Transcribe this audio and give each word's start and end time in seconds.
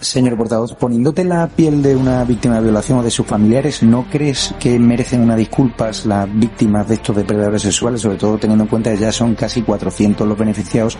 Señor 0.00 0.36
portavoz, 0.38 0.72
poniéndote 0.74 1.24
la 1.24 1.46
piel 1.48 1.82
de 1.82 1.94
una 1.96 2.24
víctima 2.24 2.54
de 2.54 2.62
violación 2.62 3.00
o 3.00 3.02
de 3.02 3.10
sus 3.10 3.26
familiares, 3.26 3.82
¿no 3.82 4.06
crees 4.10 4.54
que 4.58 4.78
merecen 4.78 5.20
una 5.20 5.36
disculpas 5.36 6.06
las 6.06 6.26
víctimas 6.32 6.88
de 6.88 6.94
estos 6.94 7.16
depredadores 7.16 7.60
sexuales, 7.60 8.00
sobre 8.00 8.16
todo 8.16 8.38
teniendo 8.38 8.64
en 8.64 8.70
cuenta 8.70 8.90
que 8.92 8.98
ya 8.98 9.12
son 9.12 9.34
casi 9.34 9.60
400 9.62 10.26
los 10.26 10.38
beneficiados 10.38 10.96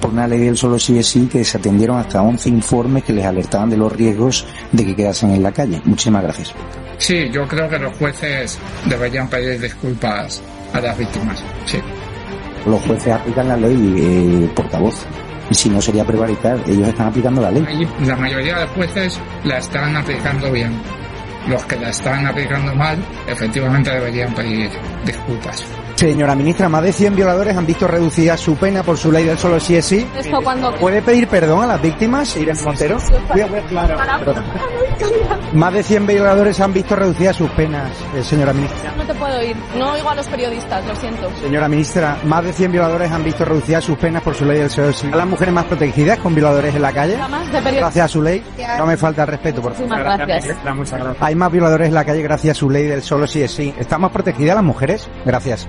por 0.00 0.10
una 0.10 0.26
ley 0.26 0.38
del 0.38 0.56
solo 0.56 0.78
sí 0.78 0.96
es 0.96 1.08
sí 1.08 1.26
que 1.26 1.44
se 1.44 1.58
atendieron 1.58 1.98
hasta 1.98 2.22
11 2.22 2.48
informes 2.48 3.04
que 3.04 3.12
les 3.12 3.26
alertaban 3.26 3.68
de 3.68 3.76
los 3.76 3.92
riesgos 3.92 4.46
de 4.72 4.86
que 4.86 4.96
quedasen 4.96 5.32
en 5.32 5.42
la 5.42 5.52
calle? 5.52 5.82
Muchísimas 5.84 6.22
gracias. 6.22 6.54
Sí, 6.96 7.28
yo 7.30 7.46
creo 7.46 7.68
que 7.68 7.78
los 7.78 7.94
jueces 7.98 8.58
deberían 8.88 9.28
pedir 9.28 9.60
disculpas 9.60 10.40
a 10.74 10.80
las 10.80 10.98
víctimas, 10.98 11.42
sí. 11.64 11.78
Los 12.66 12.80
jueces 12.82 13.12
aplican 13.12 13.48
la 13.48 13.56
ley, 13.56 13.94
eh, 13.98 14.50
portavoz. 14.54 15.06
Y 15.50 15.54
si 15.54 15.68
no 15.68 15.80
sería 15.80 16.04
prevaricar, 16.04 16.58
ellos 16.66 16.88
están 16.88 17.08
aplicando 17.08 17.42
la 17.42 17.50
ley. 17.50 17.86
La 18.06 18.16
mayoría 18.16 18.58
de 18.58 18.66
jueces 18.68 19.20
la 19.44 19.58
están 19.58 19.94
aplicando 19.96 20.50
bien. 20.50 20.72
Los 21.48 21.62
que 21.66 21.76
la 21.76 21.90
están 21.90 22.26
aplicando 22.26 22.74
mal, 22.74 22.98
efectivamente 23.26 23.90
deberían 23.90 24.34
pedir 24.34 24.70
disculpas. 25.04 25.64
Señora 25.96 26.34
ministra, 26.34 26.68
más 26.68 26.82
de 26.82 26.92
100 26.92 27.14
violadores 27.14 27.56
han 27.56 27.66
visto 27.66 27.86
reducida 27.86 28.36
su 28.36 28.56
pena 28.56 28.82
por 28.82 28.98
su 28.98 29.12
ley 29.12 29.24
del 29.24 29.38
solo 29.38 29.60
sí 29.60 29.76
es 29.76 29.84
sí. 29.84 30.06
Esto 30.16 30.40
cuando... 30.42 30.74
¿Puede 30.74 31.02
pedir 31.02 31.28
perdón 31.28 31.62
a 31.62 31.66
las 31.66 31.82
víctimas, 31.82 32.36
Irene 32.36 32.60
Montero? 32.62 32.98
Más 35.52 35.72
de 35.72 35.82
100 35.82 36.06
violadores 36.06 36.60
han 36.60 36.72
visto 36.72 36.96
reducidas 36.96 37.36
sus 37.36 37.48
penas, 37.50 37.92
eh, 38.16 38.24
señora 38.24 38.52
ministra. 38.52 38.92
No 38.96 39.04
te 39.06 39.14
puedo 39.14 39.38
oír. 39.38 39.56
No 39.78 39.92
oigo 39.92 40.10
a 40.10 40.14
los 40.16 40.26
periodistas, 40.26 40.84
lo 40.84 40.96
siento. 40.96 41.30
Señora 41.40 41.68
ministra, 41.68 42.18
más 42.24 42.44
de 42.44 42.52
100 42.52 42.72
violadores 42.72 43.10
han 43.12 43.22
visto 43.22 43.44
reducidas 43.44 43.84
sus 43.84 43.96
penas 43.96 44.22
por 44.22 44.34
su 44.34 44.44
ley 44.44 44.58
del 44.58 44.70
solo 44.70 44.92
sí. 44.92 45.08
¿A 45.12 45.16
las 45.16 45.26
mujeres 45.26 45.54
más 45.54 45.64
protegidas 45.66 46.18
con 46.18 46.34
violadores 46.34 46.74
en 46.74 46.82
la 46.82 46.92
calle? 46.92 47.16
De. 47.16 47.76
Gracias 47.76 48.04
a 48.04 48.08
su 48.08 48.20
ley. 48.20 48.42
No 48.78 48.86
me 48.86 48.96
falta 48.96 49.22
el 49.22 49.28
respeto, 49.28 49.62
por 49.62 49.74
favor. 49.74 49.88
Muchísimas 49.88 50.18
gracias. 50.18 50.56
Hay 51.20 51.34
más 51.36 51.52
violadores 51.52 51.88
en 51.88 51.94
la 51.94 52.04
calle 52.04 52.22
gracias 52.22 52.56
a 52.56 52.58
su 52.58 52.68
ley 52.68 52.86
del 52.86 53.02
solo 53.02 53.26
sí 53.26 53.42
es 53.42 53.52
sí. 53.52 53.72
¿Están 53.78 54.00
más 54.00 54.10
protegidas 54.10 54.56
las 54.56 54.64
mujeres? 54.64 55.08
Gracias. 55.24 55.68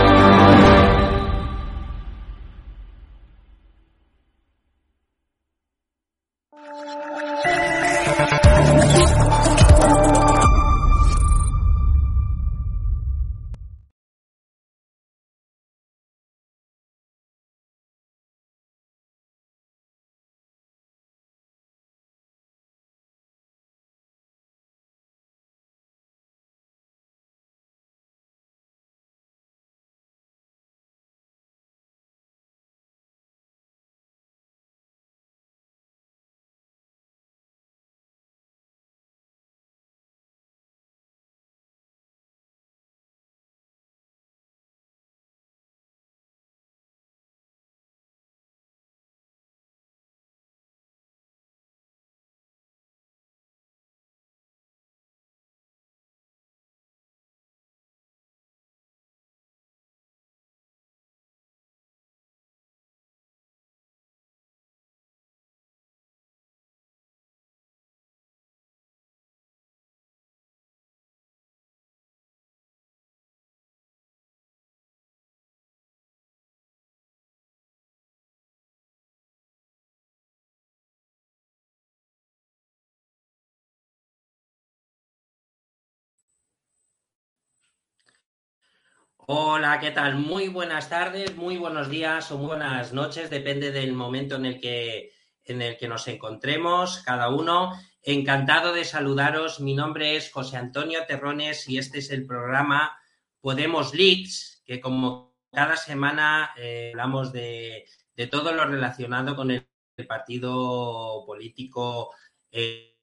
Hola, 89.27 89.79
¿qué 89.79 89.91
tal? 89.91 90.15
Muy 90.15 90.47
buenas 90.47 90.89
tardes, 90.89 91.35
muy 91.35 91.57
buenos 91.57 91.89
días 91.89 92.31
o 92.31 92.39
muy 92.39 92.47
buenas 92.47 92.91
noches, 92.91 93.29
depende 93.29 93.71
del 93.71 93.93
momento 93.93 94.35
en 94.35 94.45
el 94.45 94.59
que, 94.59 95.13
en 95.45 95.61
el 95.61 95.77
que 95.77 95.87
nos 95.87 96.07
encontremos 96.07 97.03
cada 97.05 97.29
uno. 97.29 97.71
Encantado 98.01 98.73
de 98.73 98.83
saludaros. 98.83 99.59
Mi 99.59 99.75
nombre 99.75 100.15
es 100.15 100.31
José 100.31 100.57
Antonio 100.57 101.05
Terrones 101.07 101.69
y 101.69 101.77
este 101.77 101.99
es 101.99 102.09
el 102.09 102.25
programa 102.25 102.97
Podemos 103.39 103.93
Leaks, 103.93 104.63
que 104.65 104.81
como 104.81 105.35
cada 105.51 105.77
semana 105.77 106.51
eh, 106.57 106.89
hablamos 106.91 107.31
de, 107.31 107.85
de 108.15 108.27
todo 108.27 108.53
lo 108.53 108.65
relacionado 108.65 109.35
con 109.35 109.51
el, 109.51 109.67
partido 110.07 111.23
político 111.27 112.09
eh, 112.51 112.97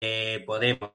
eh, 0.00 0.44
Podemos. 0.46 0.92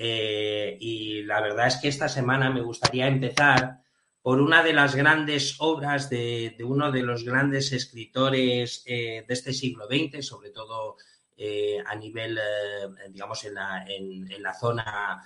Eh, 0.00 0.78
y 0.80 1.22
la 1.24 1.40
verdad 1.40 1.66
es 1.66 1.76
que 1.78 1.88
esta 1.88 2.08
semana 2.08 2.50
me 2.50 2.60
gustaría 2.60 3.08
empezar 3.08 3.80
por 4.22 4.40
una 4.40 4.62
de 4.62 4.72
las 4.72 4.94
grandes 4.94 5.56
obras 5.58 6.08
de, 6.08 6.56
uno 6.64 6.92
de 6.92 7.02
los 7.02 7.24
grandes 7.24 7.72
escritores 7.72 8.84
eh, 8.86 9.24
de 9.26 9.34
este 9.34 9.52
siglo 9.52 9.86
XX, 9.86 10.24
sobre 10.24 10.50
todo 10.50 10.96
eh, 11.36 11.82
a 11.84 11.96
nivel, 11.96 12.38
digamos, 13.10 13.44
en 13.44 13.54
la, 13.54 13.84
en, 13.88 14.42
la 14.42 14.54
zona 14.54 15.24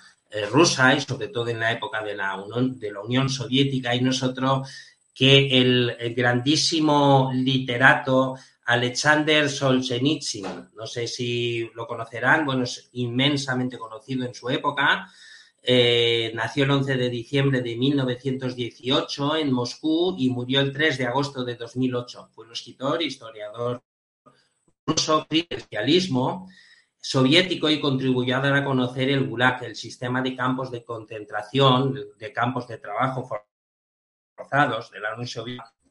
rusa 0.51 0.95
y 0.95 1.01
sobre 1.03 1.29
todo 1.29 1.49
en 1.49 1.61
la 1.61 1.73
época 1.73 2.03
de 2.03 2.15
la, 2.15 2.37
Unión, 2.41 2.79
de 2.79 2.93
la 2.93 3.01
Unión 3.01 3.29
Soviética, 3.29 3.95
y 3.95 4.01
nosotros 4.01 4.71
que 5.15 5.61
el, 5.61 5.95
el 5.99 6.15
grandísimo 6.15 7.31
literato 7.35 8.37
Alexander 8.65 9.49
Solzhenitsyn. 9.49 10.71
No 10.75 10.87
sé 10.87 11.07
si 11.07 11.71
lo 11.75 11.87
conocerán, 11.87 12.47
bueno, 12.47 12.65
es 12.65 12.89
inmensamente 12.93 13.79
conocido 13.79 14.25
en 14.25 14.35
su 14.35 14.49
época. 14.51 15.09
Eh, 15.63 16.33
nació 16.35 16.65
el 16.65 16.73
11 16.73 16.97
de 16.97 17.11
diciembre 17.11 17.61
de 17.61 17.77
1918 17.77 19.37
en 19.37 19.53
Moscú 19.53 20.17
y 20.19 20.31
murió 20.31 20.61
el 20.61 20.73
3 20.73 20.99
de 20.99 21.07
agosto 21.07 21.45
de 21.45 21.57
2008. 21.57 22.31
Fue 22.35 22.47
un 22.47 22.53
escritor, 22.53 23.03
historiador 23.03 23.83
ruso, 24.87 25.27
especialismo 25.31 26.49
soviético 27.01 27.69
y 27.69 27.81
contribuyó 27.81 28.37
a 28.37 28.41
dar 28.41 28.55
a 28.55 28.65
conocer 28.65 29.11
el 29.11 29.29
Gulag, 29.29 29.65
el 29.65 29.75
sistema 29.75 30.23
de 30.23 30.37
campos 30.37 30.71
de 30.71 30.85
concentración, 30.85 31.99
de 32.17 32.33
campos 32.33 32.69
de 32.69 32.79
trabajo 32.79 33.29
forzados 34.37 34.91
de 34.91 35.01
la 35.01 35.13
Unión 35.15 35.27
Soviética 35.27 35.82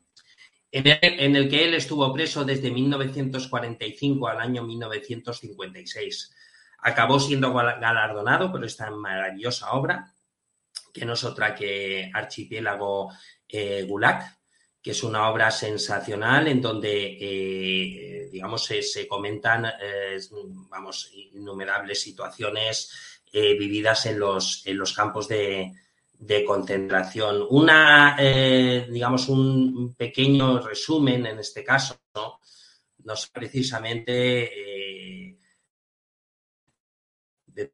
en 0.72 1.36
el, 1.36 1.50
que 1.50 1.66
él 1.66 1.74
estuvo 1.74 2.14
preso 2.14 2.46
desde 2.46 2.72
1945 2.72 4.28
al 4.28 4.40
año 4.40 4.64
1956. 4.64 6.34
Acabó 6.80 7.20
siendo 7.20 7.54
galardonado 7.54 8.52
por 8.52 8.64
esta 8.64 8.90
maravillosa 8.90 9.72
obra, 9.72 10.14
que 10.94 11.06
no 11.06 11.14
es 11.14 11.24
otra 11.24 11.54
que 11.54 12.10
Archipiélago 12.14 13.12
eh, 13.48 13.84
Gulag, 13.84 14.38
que 14.82 14.92
es 14.92 15.04
una 15.04 15.30
obra 15.30 15.52
sensacional 15.52 16.48
en 16.48 16.62
donde, 16.62 17.18
eh, 17.20 18.30
digamos, 18.32 18.66
se, 18.66 19.08
comentan, 19.08 19.66
eh, 19.66 20.18
vamos, 20.70 21.12
innumerables 21.14 22.02
situaciones 22.02 23.20
vividas 23.34 24.08
en 24.08 24.20
los, 24.20 24.66
en 24.66 24.78
los 24.78 24.92
campos 24.94 25.30
de, 25.30 25.72
de 26.22 26.46
concentración. 26.46 27.48
Una, 27.50 28.16
eh, 28.20 28.88
digamos, 28.90 29.28
un 29.28 29.96
pequeño 29.96 30.60
resumen 30.60 31.26
en 31.26 31.40
este 31.40 31.64
caso, 31.64 32.00
¿no? 32.14 32.40
no 33.04 33.14
precisamente 33.34 35.30
eh, 35.30 35.40
de 37.48 37.72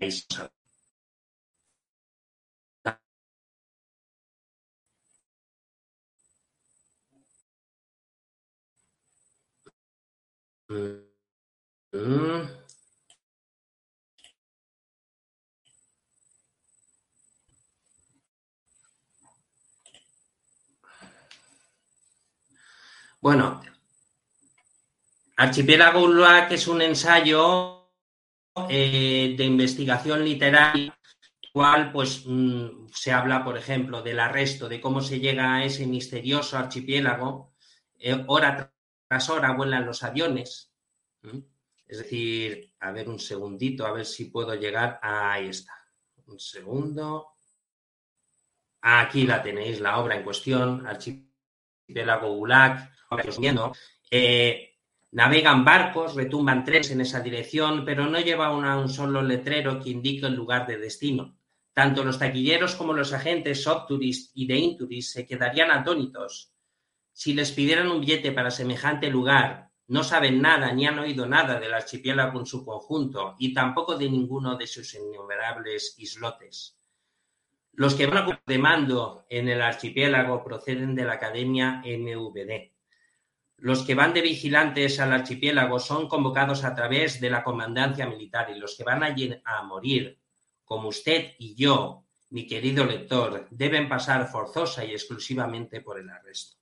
el 0.00 0.30
Bueno, 23.20 23.60
Archipiélago 25.36 26.08
que 26.48 26.54
es 26.54 26.68
un 26.68 26.82
ensayo 26.82 27.90
eh, 28.68 29.34
de 29.36 29.44
investigación 29.44 30.24
literaria, 30.24 30.96
cual 31.52 31.90
pues 31.90 32.22
mm, 32.26 32.86
se 32.92 33.10
habla, 33.10 33.42
por 33.42 33.58
ejemplo, 33.58 34.02
del 34.02 34.20
arresto, 34.20 34.68
de 34.68 34.80
cómo 34.80 35.00
se 35.00 35.18
llega 35.18 35.56
a 35.56 35.64
ese 35.64 35.84
misterioso 35.88 36.56
archipiélago, 36.56 37.54
eh, 37.98 38.24
hora 38.28 38.72
tras 39.10 39.28
hora 39.28 39.50
vuelan 39.54 39.86
los 39.86 40.04
aviones. 40.04 40.72
Es 41.84 41.98
decir, 41.98 42.72
a 42.78 42.92
ver 42.92 43.08
un 43.08 43.18
segundito, 43.18 43.84
a 43.84 43.90
ver 43.90 44.06
si 44.06 44.26
puedo 44.26 44.54
llegar. 44.54 45.00
Ahí 45.02 45.48
está. 45.48 45.74
Un 46.26 46.38
segundo. 46.38 47.30
Aquí 48.82 49.26
la 49.26 49.42
tenéis, 49.42 49.80
la 49.80 49.98
obra 49.98 50.14
en 50.14 50.22
cuestión, 50.22 50.86
Archipiélago 50.86 52.36
Gulag. 52.36 52.88
Eh, 54.12 54.78
navegan 55.10 55.64
barcos, 55.64 56.14
retumban 56.14 56.62
trenes 56.62 56.92
en 56.92 57.00
esa 57.00 57.18
dirección, 57.18 57.84
pero 57.84 58.06
no 58.06 58.20
lleva 58.20 58.54
un 58.54 58.88
solo 58.88 59.22
letrero 59.22 59.80
que 59.80 59.90
indique 59.90 60.26
el 60.26 60.34
lugar 60.34 60.68
de 60.68 60.78
destino. 60.78 61.36
Tanto 61.72 62.04
los 62.04 62.16
taquilleros 62.16 62.76
como 62.76 62.92
los 62.92 63.12
agentes 63.12 63.64
Subtourist 63.64 64.30
y 64.36 64.46
de 64.46 64.54
Intourist 64.54 65.14
se 65.14 65.26
quedarían 65.26 65.72
atónitos 65.72 66.49
si 67.20 67.34
les 67.34 67.52
pidieran 67.52 67.90
un 67.90 68.00
billete 68.00 68.32
para 68.32 68.50
semejante 68.50 69.10
lugar, 69.10 69.68
no 69.88 70.02
saben 70.04 70.40
nada 70.40 70.72
ni 70.72 70.86
han 70.86 70.98
oído 70.98 71.26
nada 71.26 71.60
del 71.60 71.74
archipiélago 71.74 72.40
en 72.40 72.46
su 72.46 72.64
conjunto 72.64 73.36
y 73.38 73.52
tampoco 73.52 73.98
de 73.98 74.08
ninguno 74.08 74.56
de 74.56 74.66
sus 74.66 74.94
innumerables 74.94 75.96
islotes. 75.98 76.78
Los 77.72 77.94
que 77.94 78.06
van 78.06 78.26
a 78.26 78.42
de 78.46 78.58
mando 78.58 79.26
en 79.28 79.50
el 79.50 79.60
archipiélago 79.60 80.42
proceden 80.42 80.94
de 80.94 81.04
la 81.04 81.12
Academia 81.12 81.82
MVD. 81.84 82.72
Los 83.58 83.82
que 83.82 83.94
van 83.94 84.14
de 84.14 84.22
vigilantes 84.22 84.98
al 84.98 85.12
archipiélago 85.12 85.78
son 85.78 86.08
convocados 86.08 86.64
a 86.64 86.74
través 86.74 87.20
de 87.20 87.28
la 87.28 87.44
comandancia 87.44 88.06
militar 88.06 88.48
y 88.48 88.58
los 88.58 88.78
que 88.78 88.84
van 88.84 89.02
allí 89.02 89.30
a 89.44 89.62
morir, 89.62 90.18
como 90.64 90.88
usted 90.88 91.34
y 91.38 91.54
yo, 91.54 92.06
mi 92.30 92.46
querido 92.46 92.86
lector, 92.86 93.46
deben 93.50 93.90
pasar 93.90 94.26
forzosa 94.26 94.86
y 94.86 94.92
exclusivamente 94.92 95.82
por 95.82 96.00
el 96.00 96.08
arresto. 96.08 96.59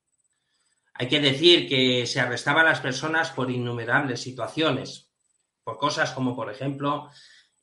Hay 1.00 1.08
que 1.08 1.20
decir 1.20 1.68
que 1.68 2.06
se 2.06 2.18
arrestaban 2.18 2.66
a 2.66 2.70
las 2.70 2.80
personas 2.80 3.30
por 3.30 3.52
innumerables 3.52 4.20
situaciones, 4.20 5.08
por 5.62 5.78
cosas 5.78 6.10
como, 6.10 6.34
por 6.34 6.50
ejemplo, 6.50 7.08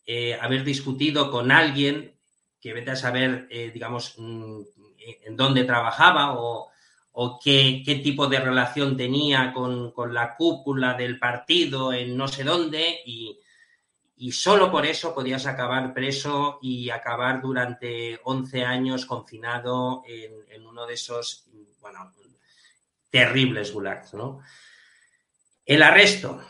eh, 0.05 0.37
haber 0.39 0.63
discutido 0.63 1.29
con 1.29 1.51
alguien 1.51 2.17
que 2.61 2.71
vete 2.71 2.91
a 2.91 2.95
saber, 2.95 3.45
eh, 3.51 3.71
digamos, 3.73 4.15
mm, 4.17 4.61
en 5.25 5.35
dónde 5.35 5.65
trabajaba 5.65 6.35
o, 6.39 6.71
qué, 7.43 7.83
tipo 8.01 8.27
de 8.27 8.39
relación 8.39 8.95
tenía 8.95 9.51
con, 9.53 9.93
la 10.13 10.35
cúpula 10.37 10.93
del 10.93 11.19
partido 11.19 11.91
en 11.91 12.15
no 12.15 12.29
sé 12.29 12.45
dónde 12.45 13.01
y, 13.05 13.37
solo 14.31 14.71
por 14.71 14.85
eso 14.85 15.13
podías 15.13 15.45
acabar 15.45 15.93
preso 15.93 16.57
y 16.61 16.89
acabar 16.89 17.41
durante 17.41 18.19
11 18.23 18.63
años 18.63 19.05
confinado 19.05 20.03
en, 20.07 20.31
en 20.49 20.65
uno 20.65 20.85
de 20.85 20.93
esos, 20.93 21.45
bueno, 21.81 22.13
terribles 23.15 23.71
gulags, 23.71 24.13
¿no? 24.13 24.41
El 25.65 25.81
arresto. 25.83 26.41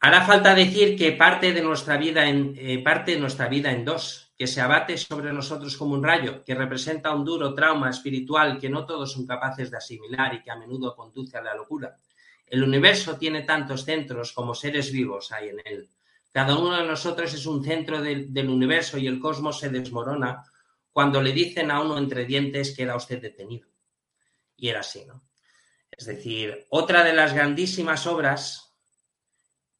Hará 0.00 0.24
falta 0.24 0.54
decir 0.54 0.96
que 0.96 1.12
parte 1.12 1.52
de 1.52 1.60
nuestra 1.60 1.98
vida 1.98 2.26
en, 2.26 2.54
eh, 2.56 2.82
parte 2.82 3.12
de 3.12 3.20
nuestra 3.20 3.48
vida 3.48 3.70
en 3.70 3.84
dos, 3.84 4.32
que 4.34 4.46
se 4.46 4.62
abate 4.62 4.96
sobre 4.96 5.30
nosotros 5.30 5.76
como 5.76 5.92
un 5.92 6.02
rayo, 6.02 6.42
que 6.42 6.54
representa 6.54 7.14
un 7.14 7.22
duro 7.22 7.52
trauma 7.52 7.90
espiritual 7.90 8.58
que 8.58 8.70
no 8.70 8.86
todos 8.86 9.12
son 9.12 9.26
capaces 9.26 9.70
de 9.70 9.76
asimilar 9.76 10.32
y 10.32 10.42
que 10.42 10.50
a 10.50 10.56
menudo 10.56 10.96
conduce 10.96 11.36
a 11.36 11.42
la 11.42 11.54
locura. 11.54 11.98
El 12.46 12.62
universo 12.62 13.18
tiene 13.18 13.42
tantos 13.42 13.84
centros 13.84 14.32
como 14.32 14.54
seres 14.54 14.90
vivos 14.90 15.32
hay 15.32 15.50
en 15.50 15.60
él. 15.66 15.90
Cada 16.32 16.56
uno 16.56 16.78
de 16.78 16.86
nosotros 16.86 17.34
es 17.34 17.44
un 17.44 17.62
centro 17.62 18.00
del, 18.00 18.48
universo 18.48 18.96
y 18.96 19.06
el 19.06 19.20
cosmos 19.20 19.58
se 19.58 19.68
desmorona 19.68 20.44
cuando 20.90 21.20
le 21.20 21.32
dicen 21.32 21.70
a 21.70 21.82
uno 21.82 21.98
entre 21.98 22.24
dientes 22.24 22.74
que 22.74 22.90
usted 22.90 23.20
detenido. 23.20 23.68
Y 24.56 24.70
era 24.70 24.80
así, 24.80 25.04
¿no? 25.04 25.25
Es 25.96 26.06
decir, 26.06 26.66
otra 26.70 27.02
de 27.02 27.14
las 27.14 27.32
grandísimas 27.32 28.06
obras 28.06 28.76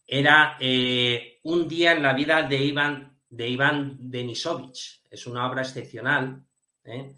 era 0.06 0.56
eh, 0.60 1.40
Un 1.42 1.68
día 1.68 1.92
en 1.92 2.02
la 2.02 2.14
vida 2.14 2.42
de 2.42 2.56
Iván, 2.56 3.18
de 3.28 3.48
Iván 3.48 3.96
Denisovich. 3.98 5.02
Es 5.10 5.26
una 5.26 5.46
obra 5.48 5.62
excepcional. 5.62 6.42
¿eh? 6.84 7.14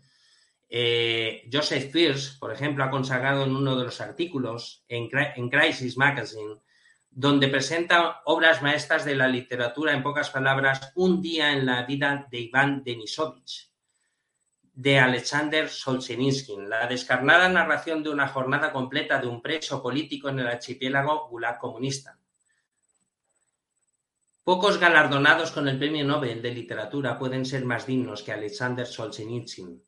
Eh, 0.68 1.48
Joseph 1.50 1.92
Pierce, 1.92 2.38
por 2.38 2.52
ejemplo, 2.52 2.84
ha 2.84 2.90
consagrado 2.90 3.44
en 3.44 3.54
uno 3.54 3.76
de 3.76 3.84
los 3.84 4.00
artículos 4.00 4.84
en, 4.88 5.08
en 5.12 5.48
Crisis 5.48 5.96
Magazine, 5.96 6.56
donde 7.10 7.48
presenta 7.48 8.22
obras 8.24 8.62
maestras 8.62 9.04
de 9.04 9.14
la 9.14 9.28
literatura, 9.28 9.92
en 9.92 10.02
pocas 10.02 10.30
palabras, 10.30 10.92
Un 10.96 11.22
día 11.22 11.52
en 11.52 11.64
la 11.64 11.84
vida 11.84 12.26
de 12.30 12.40
Iván 12.40 12.82
Denisovich 12.84 13.67
de 14.78 14.96
Alexander 14.96 15.68
Solzhenitsyn, 15.68 16.70
la 16.70 16.86
descarnada 16.86 17.48
narración 17.48 18.00
de 18.00 18.10
una 18.10 18.28
jornada 18.28 18.72
completa 18.72 19.20
de 19.20 19.26
un 19.26 19.42
preso 19.42 19.82
político 19.82 20.28
en 20.28 20.38
el 20.38 20.46
archipiélago 20.46 21.26
Gulag 21.30 21.58
comunista. 21.58 22.16
Pocos 24.44 24.78
galardonados 24.78 25.50
con 25.50 25.66
el 25.66 25.80
Premio 25.80 26.04
Nobel 26.04 26.40
de 26.40 26.54
Literatura 26.54 27.18
pueden 27.18 27.44
ser 27.44 27.64
más 27.64 27.88
dignos 27.88 28.22
que 28.22 28.30
Alexander 28.30 28.86
Solzhenitsyn. 28.86 29.82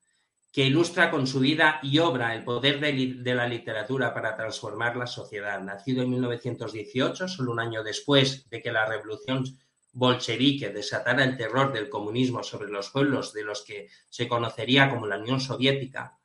que 0.51 0.67
ilustra 0.67 1.13
con 1.13 1.29
su 1.29 1.39
vida 1.39 1.79
y 1.85 2.01
obra 2.01 2.35
el 2.35 2.43
poder 2.43 2.81
de, 2.81 3.35
la 3.37 3.47
literatura 3.47 4.13
para 4.13 4.35
transformar 4.35 4.97
la 4.97 5.07
sociedad. 5.07 5.61
Nacido 5.63 6.03
en 6.03 6.11
1918, 6.11 7.29
solo 7.29 7.53
un 7.53 7.61
año 7.61 7.85
después 7.85 8.51
de 8.51 8.61
que 8.61 8.73
la 8.73 8.87
revolución 8.87 9.45
bolchevique 9.93 10.71
desatara 10.71 11.25
el 11.25 11.37
terror 11.37 11.73
del 11.73 11.89
comunismo 11.89 12.43
sobre 12.43 12.71
los 12.71 12.91
pueblos 12.91 13.33
de 13.33 13.45
los 13.45 13.63
que 13.63 13.89
se 14.09 14.29
conocería 14.29 14.89
como 14.89 15.07
la 15.07 15.19
Unión 15.19 15.41
Soviética, 15.41 16.21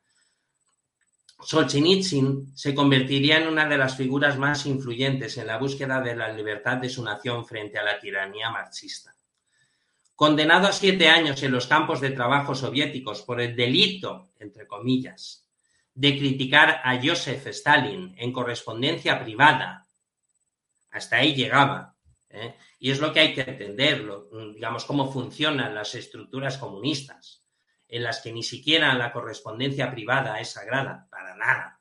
Solzhenitsyn 1.40 2.56
se 2.56 2.74
convertiría 2.74 3.38
en 3.38 3.48
una 3.48 3.66
de 3.68 3.76
las 3.76 3.96
figuras 3.96 4.38
más 4.38 4.64
influyentes 4.66 5.36
en 5.36 5.46
la 5.46 5.58
búsqueda 5.58 6.00
de 6.00 6.16
la 6.16 6.32
libertad 6.32 6.78
de 6.78 6.88
su 6.88 7.04
nación 7.04 7.44
frente 7.44 7.78
a 7.78 7.84
la 7.84 8.00
tiranía 8.00 8.50
marxista. 8.50 9.14
Condenado 10.14 10.66
a 10.66 10.72
siete 10.72 11.08
años 11.08 11.42
en 11.42 11.52
los 11.52 11.66
campos 11.66 12.00
de 12.00 12.10
trabajo 12.10 12.54
soviéticos 12.54 13.20
por 13.22 13.40
el 13.40 13.54
delito, 13.54 14.30
entre 14.38 14.66
comillas, 14.66 15.46
de 15.94 16.18
criticar 16.18 16.80
a 16.82 16.98
Joseph 17.02 17.46
Stalin 17.48 18.14
en 18.16 18.32
correspondencia 18.32 19.22
privada, 19.22 19.86
hasta 20.90 21.16
ahí 21.16 21.34
llegaba. 21.34 21.94
¿eh? 22.30 22.54
Y 22.78 22.90
es 22.90 23.00
lo 23.00 23.12
que 23.12 23.20
hay 23.20 23.34
que 23.34 23.42
entender, 23.42 24.06
digamos, 24.54 24.84
cómo 24.84 25.10
funcionan 25.10 25.74
las 25.74 25.94
estructuras 25.94 26.58
comunistas 26.58 27.46
en 27.88 28.02
las 28.02 28.20
que 28.20 28.32
ni 28.32 28.42
siquiera 28.42 28.94
la 28.94 29.12
correspondencia 29.12 29.90
privada 29.90 30.40
es 30.40 30.50
sagrada, 30.50 31.06
para 31.10 31.36
nada. 31.36 31.80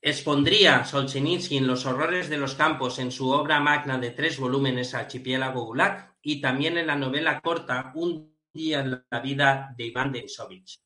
Expondría 0.00 0.84
Solzhenitsyn 0.84 1.66
los 1.66 1.86
horrores 1.86 2.28
de 2.28 2.36
los 2.36 2.54
campos 2.56 2.98
en 2.98 3.12
su 3.12 3.30
obra 3.30 3.60
magna 3.60 3.98
de 3.98 4.10
tres 4.10 4.38
volúmenes 4.38 4.94
Archipiélago 4.94 5.64
Gulag 5.64 6.16
y 6.20 6.40
también 6.40 6.76
en 6.76 6.88
la 6.88 6.96
novela 6.96 7.40
corta 7.40 7.92
Un 7.94 8.36
día 8.52 8.80
en 8.80 9.04
la 9.08 9.20
vida 9.20 9.72
de 9.76 9.86
Iván 9.86 10.12
Denisovich. 10.12 10.80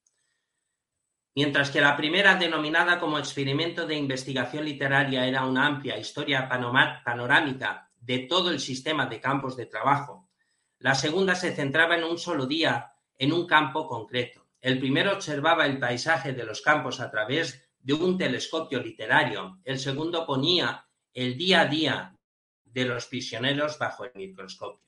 Mientras 1.37 1.71
que 1.71 1.83
la 1.83 1.99
primera, 1.99 2.37
denominada 2.37 2.99
como 2.99 3.19
experimento 3.19 3.87
de 3.87 3.95
investigación 3.95 4.64
literaria, 4.64 5.26
era 5.26 5.45
una 5.45 5.66
amplia 5.66 5.99
historia 5.99 6.49
panorámica 6.49 7.90
de 8.00 8.21
todo 8.21 8.50
el 8.50 8.59
sistema 8.59 9.05
de 9.05 9.21
campos 9.21 9.55
de 9.55 9.66
trabajo. 9.66 10.31
La 10.78 10.95
segunda 10.95 11.35
se 11.35 11.55
centraba 11.55 11.95
en 11.95 12.05
un 12.05 12.16
solo 12.16 12.47
día, 12.47 12.90
en 13.19 13.35
un 13.35 13.47
campo 13.47 13.87
concreto. 13.87 14.47
El 14.62 14.78
primero 14.78 15.12
observaba 15.12 15.66
el 15.66 15.78
paisaje 15.78 16.33
de 16.33 16.45
los 16.45 16.62
campos 16.62 17.00
a 17.00 17.11
través 17.11 17.69
de 17.81 17.93
un 17.93 18.16
telescopio 18.16 18.83
literario. 18.83 19.61
El 19.62 19.78
segundo 19.78 20.25
ponía 20.25 20.88
el 21.12 21.37
día 21.37 21.61
a 21.61 21.66
día 21.66 22.19
de 22.64 22.85
los 22.87 23.05
prisioneros 23.05 23.78
bajo 23.78 24.07
el 24.07 24.12
microscopio. 24.14 24.87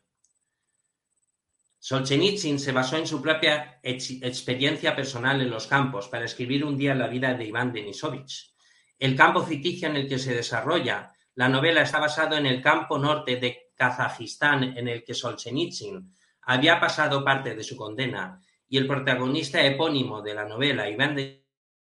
Solzhenitsyn 1.88 2.58
se 2.58 2.72
basó 2.72 2.98
en 2.98 3.06
su 3.06 3.22
propia 3.22 3.80
experiencia 3.82 4.94
personal 4.94 5.40
en 5.40 5.48
los 5.48 5.66
campos 5.66 6.08
para 6.08 6.26
escribir 6.26 6.62
un 6.62 6.76
día 6.76 6.94
la 6.94 7.06
vida 7.06 7.32
de 7.32 7.46
Iván 7.46 7.72
Denisovich. 7.72 8.54
El 8.98 9.16
campo 9.16 9.42
ficticio 9.42 9.88
en 9.88 9.96
el 9.96 10.06
que 10.06 10.18
se 10.18 10.34
desarrolla 10.34 11.14
la 11.36 11.48
novela 11.48 11.80
está 11.80 11.98
basada 11.98 12.36
en 12.36 12.44
el 12.44 12.60
campo 12.60 12.98
norte 12.98 13.36
de 13.36 13.72
Kazajistán 13.74 14.76
en 14.76 14.86
el 14.86 15.02
que 15.02 15.14
Solzhenitsyn 15.14 16.14
había 16.42 16.78
pasado 16.78 17.24
parte 17.24 17.54
de 17.54 17.64
su 17.64 17.74
condena 17.74 18.38
y 18.68 18.76
el 18.76 18.86
protagonista 18.86 19.64
epónimo 19.64 20.20
de 20.20 20.34
la 20.34 20.44
novela, 20.44 20.90
Iván 20.90 21.16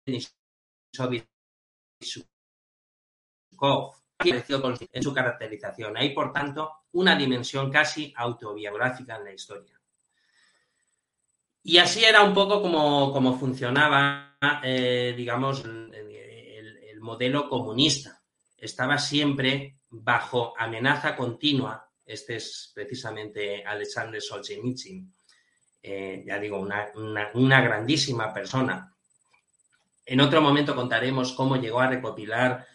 Denisovich 0.06 1.28
en 4.94 5.04
su 5.04 5.14
caracterización. 5.14 5.98
Hay, 5.98 6.14
por 6.14 6.32
tanto, 6.32 6.72
una 6.94 7.18
dimensión 7.18 7.70
casi 7.70 8.14
autobiográfica 8.16 9.18
en 9.18 9.26
la 9.26 9.34
historia. 9.34 9.79
Y 11.64 11.78
así 11.78 12.04
era 12.04 12.24
un 12.24 12.34
poco 12.34 12.62
como, 12.62 13.38
funcionaba, 13.38 14.38
eh, 14.64 15.14
digamos, 15.16 15.64
el 15.66 17.00
modelo 17.00 17.50
comunista 17.50 18.20
estaba 18.62 18.98
siempre 18.98 19.80
bajo 19.90 20.54
amenaza 20.58 21.16
continua. 21.16 21.90
Este 22.06 22.38
es 22.38 22.72
precisamente 22.74 23.64
Alexander 23.64 24.22
Solzhenitsyn, 24.22 25.14
eh, 25.82 26.24
ya 26.26 26.40
digo, 26.40 26.60
una, 26.60 27.62
grandísima 27.62 28.34
persona. 28.34 28.94
En 30.06 30.22
otro 30.22 30.42
momento 30.42 30.76
contaremos 30.76 31.34
cómo 31.34 31.58
llegó 31.58 31.80
a 31.80 31.88
recopilar 31.88 32.66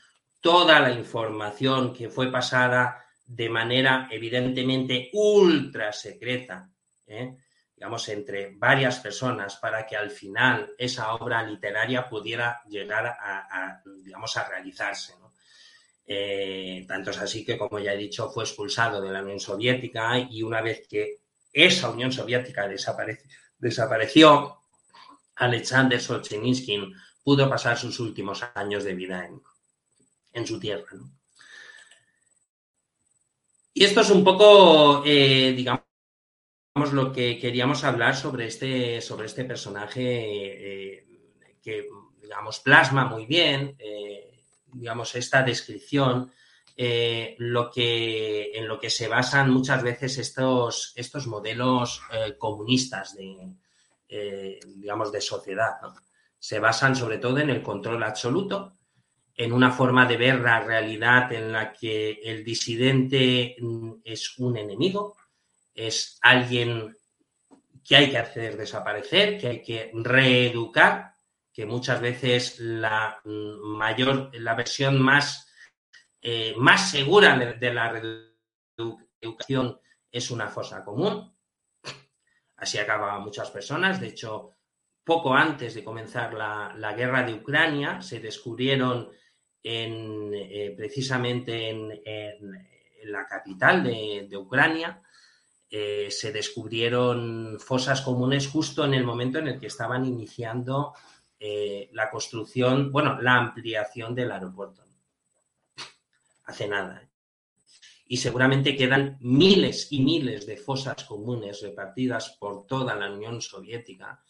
toda 0.41 0.79
la 0.81 0.93
información 0.93 1.93
que 1.93 2.09
fue 2.09 2.31
pasada 2.31 3.05
de 3.27 3.49
manera 3.49 4.09
evidentemente 4.11 5.11
ultra 5.15 5.93
secreta, 5.93 6.71
¿eh? 7.07 7.39
Digamos, 7.85 8.09
entre 8.09 8.55
varias 8.57 8.99
personas 8.99 9.57
para 9.57 9.87
que 9.87 9.95
al 9.95 10.11
final 10.11 10.73
esa 10.79 11.13
obra 11.17 11.43
literaria 11.43 12.09
pudiera 12.09 12.63
llegar 12.67 13.05
a, 13.05 13.83
digamos, 14.03 14.35
a 14.39 14.49
realizarse. 14.49 15.13
Eh, 16.07 16.87
tanto 16.89 17.11
es 17.11 17.19
así 17.19 17.45
que, 17.45 17.59
como 17.59 17.79
ya 17.79 17.93
he 17.93 17.99
dicho, 17.99 18.31
fue 18.31 18.45
expulsado 18.45 19.03
de 19.03 19.13
la 19.13 19.21
Unión 19.21 19.39
Soviética 19.39 20.19
y 20.19 20.43
una 20.43 20.63
vez 20.63 20.89
que 20.89 21.19
esa 21.53 21.91
Unión 21.91 22.11
Soviética 22.11 22.67
desapareció, 23.59 24.61
Alexander 25.37 26.01
Solzhenitsyn 26.01 26.91
pudo 27.23 27.51
pasar 27.51 27.77
sus 27.77 28.01
últimos 28.01 28.43
años 28.55 28.85
de 28.85 28.95
vida 28.95 29.29
en, 30.33 30.47
su 30.47 30.59
tierra. 30.59 30.89
Y 33.75 33.85
esto 33.85 34.01
es 34.01 34.09
un 34.09 34.25
poco, 34.25 35.03
eh, 35.05 35.53
digamos, 35.55 35.85
lo 36.75 37.13
que 37.13 37.39
queríamos 37.39 37.85
hablar 37.85 38.17
sobre 38.17 38.47
este, 38.47 39.01
sobre 39.01 39.27
este 39.27 39.45
personaje 39.45 40.03
eh, 40.03 41.07
que, 41.63 41.87
digamos, 42.21 42.61
plasma 42.61 43.05
muy 43.05 43.27
bien 43.27 43.77
digamos, 44.75 45.15
esta 45.15 45.43
descripción, 45.43 46.31
eh, 46.77 47.37
lo 47.39 47.71
que, 47.71 48.51
en 48.55 48.67
lo 48.67 48.79
que 48.79 48.91
se 48.91 49.09
basan 49.09 49.51
muchas 49.51 49.83
veces 49.83 50.19
estos, 50.19 50.93
estos 50.97 51.27
modelos 51.27 52.03
eh, 52.13 52.37
comunistas 52.37 53.15
de, 53.15 53.53
eh, 54.09 54.59
digamos, 54.77 55.13
de 55.13 55.21
sociedad. 55.21 55.77
Se 56.39 56.59
basan 56.59 56.97
sobre 56.97 57.19
todo 57.19 57.39
en 57.39 57.51
el 57.51 57.63
control 57.63 58.03
absoluto, 58.03 58.77
en 59.37 59.53
una 59.53 59.71
forma 59.71 60.07
de 60.07 60.17
ver 60.17 60.41
la 60.41 60.61
realidad 60.61 61.33
en 61.33 61.53
la 61.53 61.73
que 61.73 62.21
el 62.23 62.45
disidente 62.45 63.57
mm, 63.61 63.93
es 64.05 64.39
un 64.39 64.57
enemigo, 64.57 65.17
es 65.75 66.19
alguien 66.23 66.97
que 67.85 67.97
hay 67.97 68.11
que 68.11 68.19
hacer 68.19 68.57
desaparecer, 68.57 69.39
que 69.39 69.49
hay 69.49 69.63
que 69.63 69.91
reeducar 69.95 71.15
que 71.55 71.67
muchas 71.67 72.01
veces 72.01 72.59
la 72.59 73.21
mayor, 73.25 74.31
la 74.35 74.55
versión 74.55 75.01
más, 75.01 75.49
eh, 76.21 76.53
más 76.57 76.91
segura 76.91 77.39
de, 77.39 77.73
la 77.73 78.03
educación 79.21 79.81
es 80.11 80.33
una 80.33 80.49
fosa 80.49 80.85
común. 80.85 81.33
Así 82.57 82.79
acababan 82.79 83.23
muchas 83.23 83.53
personas. 83.53 84.01
De 84.01 84.09
hecho, 84.09 84.57
poco 85.05 85.33
antes 85.33 85.75
de 85.75 85.85
comenzar 85.85 86.35
la, 86.35 86.93
guerra 86.97 87.23
de 87.23 87.35
Ucrania, 87.35 88.03
se 88.03 88.19
descubrieron 88.19 89.13
en, 89.63 90.33
eh, 90.35 90.75
precisamente 90.77 91.69
en, 91.69 91.89
la 93.05 93.29
capital 93.29 93.85
de, 93.85 94.37
Ucrania, 94.37 95.01
eh, 95.77 96.09
se 96.13 96.31
descubrieron 96.31 97.59
fosas 97.59 98.01
comunes 98.01 98.47
justo 98.47 98.85
en 98.85 98.95
el 98.95 99.03
momento 99.03 99.41
en 99.41 99.49
el 99.49 99.59
que 99.59 99.67
estaban 99.67 100.05
iniciando 100.05 100.95
eh, 101.37 101.91
la 101.95 102.11
construcción, 102.11 102.93
bueno, 102.93 103.21
la 103.21 103.35
ampliación 103.35 104.15
del 104.15 104.31
aeropuerto. 104.31 104.85
Hace 106.45 106.69
nada. 106.69 107.03
¿eh? 107.03 107.09
Y 108.07 108.19
seguramente 108.19 108.77
quedan 108.77 109.19
miles 109.21 109.89
y 109.91 110.05
miles 110.05 110.47
de 110.47 110.59
fosas 110.59 111.03
comunes 111.03 111.61
repartidas 111.61 112.37
por 112.39 112.69
toda 112.69 112.95
la 112.95 113.11
Unión 113.11 113.43
Soviética 113.43 114.23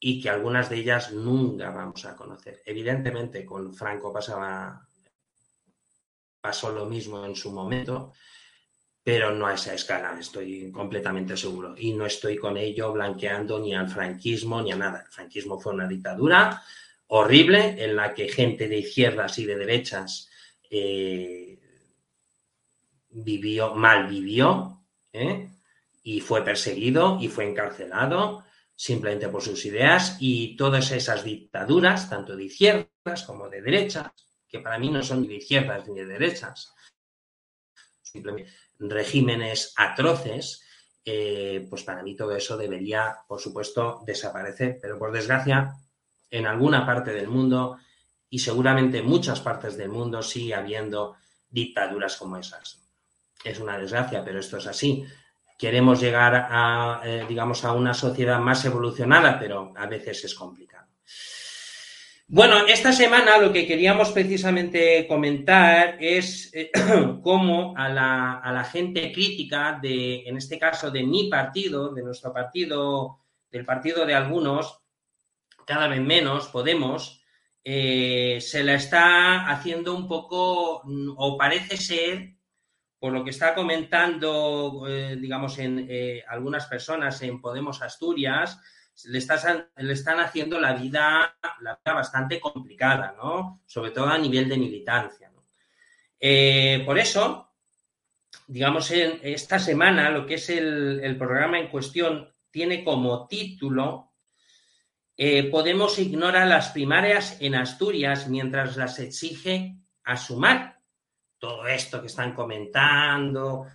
y 0.00 0.20
que 0.20 0.28
algunas 0.28 0.70
de 0.70 0.78
ellas 0.78 1.12
nunca 1.12 1.70
vamos 1.70 2.04
a 2.04 2.16
conocer. 2.16 2.62
Evidentemente, 2.66 3.46
con 3.46 3.72
Franco 3.74 4.12
pasaba, 4.12 4.88
pasó 6.40 6.72
lo 6.72 6.86
mismo 6.86 7.24
en 7.24 7.36
su 7.36 7.52
momento, 7.52 8.12
pero 9.04 9.30
no 9.30 9.46
a 9.46 9.54
esa 9.54 9.74
escala, 9.74 10.16
estoy 10.18 10.72
completamente 10.72 11.36
seguro. 11.36 11.74
Y 11.76 11.92
no 11.92 12.06
estoy 12.06 12.38
con 12.38 12.56
ello 12.56 12.90
blanqueando 12.90 13.60
ni 13.60 13.74
al 13.74 13.90
franquismo 13.90 14.62
ni 14.62 14.72
a 14.72 14.76
nada. 14.76 15.02
El 15.02 15.12
franquismo 15.12 15.60
fue 15.60 15.74
una 15.74 15.86
dictadura 15.86 16.62
horrible 17.08 17.84
en 17.84 17.96
la 17.96 18.14
que 18.14 18.30
gente 18.30 18.66
de 18.66 18.78
izquierdas 18.78 19.38
y 19.38 19.44
de 19.44 19.56
derechas 19.56 20.30
eh, 20.70 21.58
vivió, 23.10 23.74
mal 23.74 24.08
vivió, 24.08 24.82
¿eh? 25.12 25.50
y 26.02 26.20
fue 26.20 26.42
perseguido 26.42 27.18
y 27.20 27.28
fue 27.28 27.48
encarcelado 27.48 28.42
simplemente 28.74 29.28
por 29.28 29.42
sus 29.42 29.66
ideas 29.66 30.16
y 30.18 30.56
todas 30.56 30.90
esas 30.92 31.24
dictaduras, 31.24 32.08
tanto 32.08 32.36
de 32.36 32.44
izquierdas 32.44 33.22
como 33.26 33.50
de 33.50 33.60
derechas, 33.60 34.10
que 34.48 34.60
para 34.60 34.78
mí 34.78 34.90
no 34.90 35.02
son 35.02 35.20
ni 35.22 35.28
de 35.28 35.36
izquierdas 35.36 35.86
ni 35.86 35.94
de 35.94 36.06
derechas, 36.06 36.74
simplemente 38.02 38.50
regímenes 38.78 39.72
atroces, 39.76 40.62
eh, 41.04 41.66
pues 41.68 41.82
para 41.82 42.02
mí 42.02 42.16
todo 42.16 42.34
eso 42.34 42.56
debería, 42.56 43.18
por 43.28 43.40
supuesto, 43.40 44.02
desaparecer. 44.06 44.78
Pero 44.80 44.98
por 44.98 45.12
desgracia, 45.12 45.74
en 46.30 46.46
alguna 46.46 46.86
parte 46.86 47.12
del 47.12 47.28
mundo 47.28 47.78
y 48.28 48.38
seguramente 48.38 48.98
en 48.98 49.06
muchas 49.06 49.40
partes 49.40 49.76
del 49.76 49.90
mundo 49.90 50.22
sigue 50.22 50.54
habiendo 50.54 51.16
dictaduras 51.48 52.16
como 52.16 52.36
esas. 52.36 52.82
Es 53.44 53.60
una 53.60 53.78
desgracia, 53.78 54.24
pero 54.24 54.40
esto 54.40 54.56
es 54.56 54.66
así. 54.66 55.04
Queremos 55.58 56.00
llegar 56.00 56.34
a, 56.50 57.00
eh, 57.04 57.24
digamos, 57.28 57.64
a 57.64 57.72
una 57.72 57.94
sociedad 57.94 58.40
más 58.40 58.64
evolucionada, 58.64 59.38
pero 59.38 59.72
a 59.76 59.86
veces 59.86 60.24
es 60.24 60.34
complicado. 60.34 60.83
Bueno, 62.26 62.66
esta 62.66 62.90
semana 62.92 63.36
lo 63.36 63.52
que 63.52 63.66
queríamos 63.66 64.10
precisamente 64.10 65.06
comentar 65.06 65.98
es 66.00 66.50
eh, 66.54 66.70
cómo 67.22 67.74
a 67.76 67.90
la, 67.90 68.64
gente 68.64 69.12
crítica 69.12 69.78
de, 69.80 70.26
en 70.26 70.38
este 70.38 70.58
caso, 70.58 70.90
de 70.90 71.02
mi 71.04 71.28
partido, 71.28 71.92
de 71.92 72.02
nuestro 72.02 72.32
partido, 72.32 73.20
del 73.50 73.66
partido 73.66 74.06
de 74.06 74.14
algunos, 74.14 74.80
cada 75.66 75.86
vez 75.86 76.00
menos, 76.00 76.48
Podemos, 76.48 77.22
eh, 77.62 78.38
se 78.40 78.64
la 78.64 78.74
está 78.74 79.46
haciendo 79.50 79.94
un 79.94 80.08
poco, 80.08 80.82
o 81.16 81.36
parece 81.36 81.76
ser, 81.76 82.36
por 82.98 83.12
lo 83.12 83.22
que 83.22 83.30
está 83.30 83.54
comentando, 83.54 84.86
eh, 84.88 85.16
digamos, 85.20 85.58
en 85.58 85.86
algunas 86.26 86.66
personas 86.66 87.20
en 87.20 87.42
Podemos 87.42 87.82
Asturias, 87.82 88.58
le, 89.04 89.18
están 89.18 90.20
haciendo 90.20 90.60
la 90.60 90.74
vida, 90.74 91.36
la 91.60 91.76
vida 91.76 91.94
bastante 91.94 92.40
complicada, 92.40 93.14
¿no? 93.16 93.62
Sobre 93.66 93.90
todo 93.90 94.06
a 94.06 94.18
nivel 94.18 94.48
de 94.48 94.56
militancia. 94.56 95.32
Eh, 96.26 96.82
por 96.86 96.98
eso, 96.98 97.52
digamos, 98.46 98.90
en 98.90 99.20
esta 99.22 99.58
semana 99.58 100.10
lo 100.10 100.24
que 100.24 100.34
es 100.34 100.48
el, 100.48 101.16
programa 101.18 101.58
en 101.58 101.68
cuestión 101.68 102.32
tiene 102.50 102.82
como 102.82 103.26
título 103.26 104.12
eh, 105.16 105.44
Podemos 105.50 105.98
ignorar 105.98 106.48
las 106.48 106.70
primarias 106.70 107.36
en 107.40 107.54
Asturias 107.54 108.26
mientras 108.28 108.76
las 108.76 108.98
exige 108.98 109.76
a 110.02 110.16
sumar. 110.16 110.80
Todo 111.38 111.66
esto 111.66 112.00
que 112.00 112.06
están 112.06 112.34
comentando, 112.34 113.66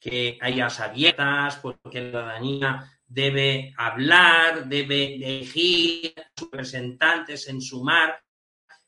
que 0.00 0.38
hayas 0.40 0.80
abiertas, 0.80 1.56
porque 1.56 2.00
la 2.00 2.10
ciudadanía 2.10 2.95
debe 3.06 3.74
hablar, 3.76 4.66
debe 4.66 5.14
elegir 5.14 6.14
representantes 6.36 7.48
en 7.48 7.60
sumar. 7.60 8.22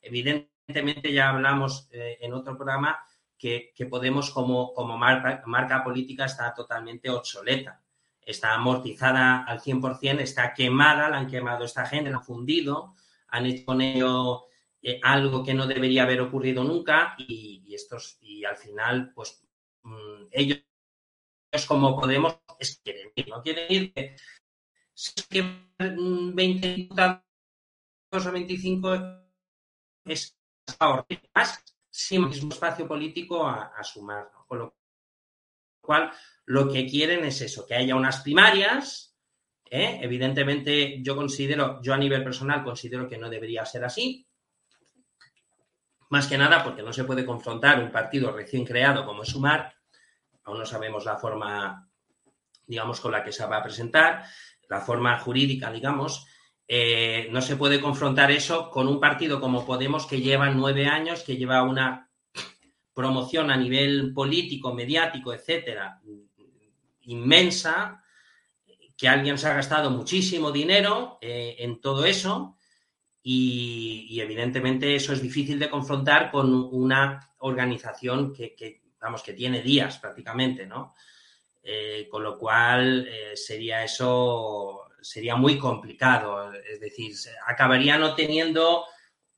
Evidentemente 0.01 1.13
ya 1.13 1.31
hablamos 1.31 1.89
eh, 1.93 2.19
en 2.21 2.33
otro 2.35 2.57
programa 2.57 2.99
que, 3.39 3.73
Podemos 3.89 4.31
como, 4.31 4.75
como 4.75 4.99
marca, 4.99 5.43
marca, 5.47 5.85
política 5.85 6.25
está 6.25 6.53
totalmente 6.53 7.09
obsoleta. 7.09 7.81
Está 8.21 8.55
amortizada 8.55 9.45
al 9.45 9.61
100%, 9.61 10.21
está 10.21 10.53
quemada, 10.53 11.09
la 11.09 11.19
han 11.19 11.29
quemado 11.29 11.65
esta 11.65 11.87
gente, 11.87 12.11
la 12.11 12.17
han 12.17 12.25
fundido, 12.25 12.97
han 13.29 13.47
hecho 13.47 13.65
con 13.65 13.81
ello 13.81 14.47
eh, 14.83 15.01
algo 15.03 15.45
que 15.45 15.55
no 15.55 15.67
debería 15.67 16.03
haber 16.03 16.21
ocurrido 16.21 16.65
nunca 16.65 17.15
y, 17.17 17.73
estos, 17.73 18.19
y 18.21 18.45
al 18.45 18.57
final, 18.57 19.13
pues 19.15 19.41
mm, 19.85 20.27
ellos 20.33 20.59
como 21.67 21.99
Podemos 21.99 22.38
es 22.59 22.81
quieren 22.83 23.12
ir, 23.14 23.28
no 23.28 23.43
quieren 23.43 23.73
ir. 23.73 24.17
Si 24.93 25.12
es 25.17 25.26
que 25.26 25.45
20 25.78 26.75
diputados 26.75 27.23
o 28.12 28.33
25 28.33 28.95
es 30.05 30.37
más 31.35 31.64
sin 31.90 32.28
mismo 32.28 32.52
espacio 32.52 32.87
político 32.87 33.47
a, 33.47 33.83
sumar. 33.83 34.31
Con 34.47 34.59
lo 34.59 34.76
cual, 35.81 36.12
lo 36.47 36.69
que 36.69 36.87
quieren 36.87 37.25
es 37.25 37.40
eso, 37.40 37.67
que 37.67 37.75
haya 37.75 37.97
unas 37.97 38.21
primarias. 38.21 39.17
¿eh? 39.64 39.99
Evidentemente, 40.02 41.02
yo 41.02 41.17
considero, 41.17 41.81
yo 41.83 41.95
a 41.95 41.99
nivel 41.99 42.23
personal 42.23 42.62
considero 42.62 43.09
que 43.09 43.19
no 43.19 43.28
debería 43.28 43.64
ser 43.64 43.85
así. 43.85 44.26
Más 46.11 46.27
que 46.27 46.38
nada 46.38 46.64
porque 46.64 46.83
no 46.83 46.92
se 46.92 47.05
puede 47.05 47.27
confrontar 47.27 47.83
un 47.83 47.92
partido 47.92 48.33
recién 48.33 48.64
creado 48.64 49.05
como 49.05 49.25
Sumar. 49.25 49.78
Aún 50.49 50.59
no 50.59 50.67
sabemos 50.67 51.05
la 51.05 51.17
forma 51.17 51.89
digamos, 52.69 53.01
con 53.01 53.13
la 53.13 53.25
que 53.25 53.33
se 53.33 53.45
va 53.47 53.57
a 53.57 53.63
presentar, 53.63 54.25
la 54.69 54.81
forma 54.81 55.19
jurídica, 55.19 55.73
digamos, 55.73 56.27
eh, 56.69 57.29
no 57.33 57.41
se 57.41 57.57
puede 57.57 57.81
confrontar 57.81 58.31
eso 58.31 58.71
con 58.71 58.87
un 58.87 59.01
partido 59.01 59.41
como 59.41 59.65
Podemos 59.65 60.07
que 60.07 60.21
lleva 60.21 60.51
nueve 60.51 60.87
años, 60.87 61.23
que 61.23 61.39
lleva 61.39 61.63
una 61.63 62.11
promoción 62.93 63.51
a 63.51 63.57
nivel 63.57 64.13
político, 64.13 64.75
mediático, 64.75 65.33
etcétera, 65.33 66.01
inmensa, 67.03 68.05
que 68.97 69.09
alguien 69.09 69.39
se 69.39 69.49
ha 69.49 69.55
gastado 69.55 69.91
muchísimo 69.91 70.53
dinero 70.53 71.19
eh, 71.23 71.57
en 71.61 71.81
todo 71.81 72.05
eso 72.05 72.59
y, 73.23 74.21
evidentemente 74.21 74.95
eso 74.95 75.13
es 75.13 75.23
difícil 75.23 75.59
de 75.59 75.71
confrontar 75.71 76.31
con 76.31 76.53
una 76.53 77.33
organización 77.39 78.35
que, 78.35 78.55
que, 78.55 78.83
vamos, 79.01 79.23
que 79.23 79.33
tiene 79.33 79.63
días 79.63 79.99
prácticamente, 79.99 80.67
¿no? 80.67 80.95
Eh, 81.63 82.09
con 82.11 82.23
lo 82.23 82.39
cual 82.39 83.07
eh, 83.07 83.37
sería 83.37 83.85
eso, 83.85 84.85
sería 85.01 85.37
muy 85.37 85.59
complicado. 85.59 86.53
Es 86.53 86.81
decir, 86.81 87.15
acabaría 87.47 87.99
no 87.99 88.15
teniendo 88.15 88.85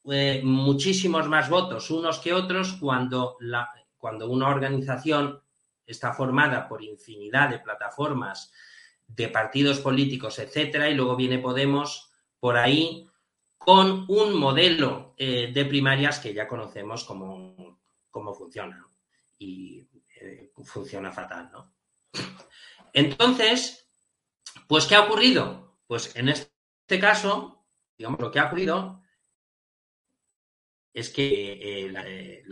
eh, 0.04 0.40
muchísimos 0.44 1.28
más 1.28 1.48
votos 1.48 1.90
unos 1.90 2.18
que 2.20 2.32
otros 2.32 2.74
cuando, 2.74 3.36
la, 3.40 3.68
cuando 3.98 4.30
una 4.30 4.48
organización 4.48 5.42
está 5.86 6.12
formada 6.12 6.68
por 6.68 6.84
infinidad 6.84 7.50
de 7.50 7.58
plataformas, 7.58 8.52
de 9.08 9.28
partidos 9.28 9.80
políticos, 9.80 10.38
etcétera, 10.38 10.88
y 10.88 10.94
luego 10.94 11.16
viene 11.16 11.40
Podemos 11.40 12.12
por 12.38 12.56
ahí 12.56 13.08
con 13.58 14.04
un 14.08 14.38
modelo 14.38 15.14
de 15.18 15.66
primarias 15.68 16.20
que 16.20 16.32
ya 16.32 16.46
conocemos 16.46 17.04
cómo, 17.04 17.80
cómo 18.10 18.32
funciona. 18.32 18.89
Y 19.40 19.88
funciona 20.64 21.10
fatal, 21.10 21.50
¿no? 21.50 21.74
Entonces, 22.92 23.88
pues, 24.68 24.86
¿qué 24.86 24.94
ha 24.94 25.06
ocurrido? 25.06 25.78
Pues 25.86 26.14
en 26.14 26.28
este 26.28 27.00
caso, 27.00 27.64
digamos, 27.96 28.20
lo 28.20 28.30
que 28.30 28.38
ha 28.38 28.46
ocurrido 28.46 29.02
es 30.92 31.08
que 31.10 31.52
eh, 31.52 31.92
eh, 32.06 32.42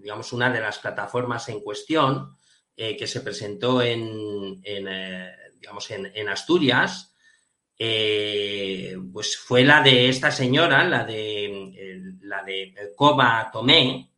digamos, 0.00 0.32
una 0.32 0.50
de 0.50 0.60
las 0.60 0.78
plataformas 0.78 1.48
en 1.48 1.60
cuestión 1.60 2.36
eh, 2.76 2.96
que 2.96 3.06
se 3.06 3.20
presentó 3.20 3.82
en, 3.82 4.60
digamos, 4.62 5.90
en, 5.90 6.28
Asturias, 6.28 7.14
pues 7.76 9.36
fue 9.36 9.64
la 9.64 9.82
de 9.82 10.08
esta 10.08 10.30
señora, 10.30 10.84
la 10.84 11.04
de 11.04 12.16
la 12.22 12.42
de 12.42 12.92
Coba 12.96 13.50
Tomé, 13.52 14.10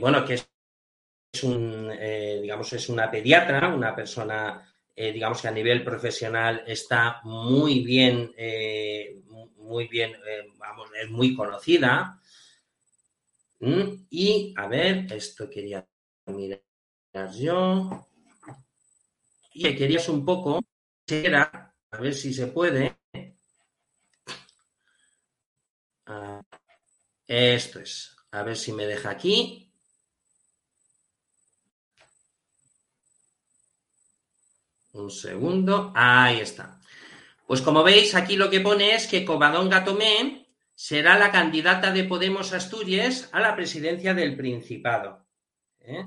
bueno, 0.00 0.24
que 0.24 0.34
es 0.34 0.48
un, 1.44 1.90
eh, 1.92 2.40
digamos, 2.42 2.72
es 2.72 2.88
una 2.88 3.10
pediatra, 3.10 3.68
una 3.68 3.94
persona, 3.94 4.70
eh, 4.94 5.12
digamos 5.12 5.40
que 5.40 5.48
a 5.48 5.52
nivel 5.52 5.82
profesional 5.84 6.62
está 6.66 7.20
muy 7.24 7.80
bien, 7.80 8.32
eh, 8.36 9.22
muy 9.56 9.88
bien, 9.88 10.12
vamos, 10.58 10.90
es 11.00 11.10
muy 11.10 11.34
conocida. 11.34 12.20
Mm, 13.60 14.06
y, 14.10 14.54
a 14.56 14.66
ver, 14.66 15.10
esto 15.12 15.48
quería 15.48 15.86
mirar 16.26 16.60
yo. 17.38 18.08
Y 19.54 19.74
querías 19.76 20.08
un 20.08 20.24
poco, 20.24 20.60
a 21.08 22.00
ver 22.00 22.14
si 22.14 22.32
se 22.34 22.48
puede. 22.48 22.96
Ah, 26.06 26.42
esto 27.26 27.80
es, 27.80 28.16
a 28.32 28.42
ver 28.42 28.56
si 28.56 28.72
me 28.72 28.86
deja 28.86 29.10
aquí. 29.10 29.70
Un 34.94 35.10
segundo. 35.10 35.92
Ahí 35.94 36.40
está. 36.40 36.80
Pues 37.46 37.60
como 37.60 37.82
veis, 37.82 38.14
aquí 38.14 38.36
lo 38.36 38.50
que 38.50 38.60
pone 38.60 38.94
es 38.94 39.06
que 39.06 39.24
Covadonga 39.24 39.84
Tomé 39.84 40.46
será 40.74 41.18
la 41.18 41.30
candidata 41.30 41.92
de 41.92 42.04
Podemos 42.04 42.52
Asturias 42.52 43.28
a 43.32 43.40
la 43.40 43.54
presidencia 43.54 44.14
del 44.14 44.36
Principado. 44.36 45.26
¿eh? 45.80 46.06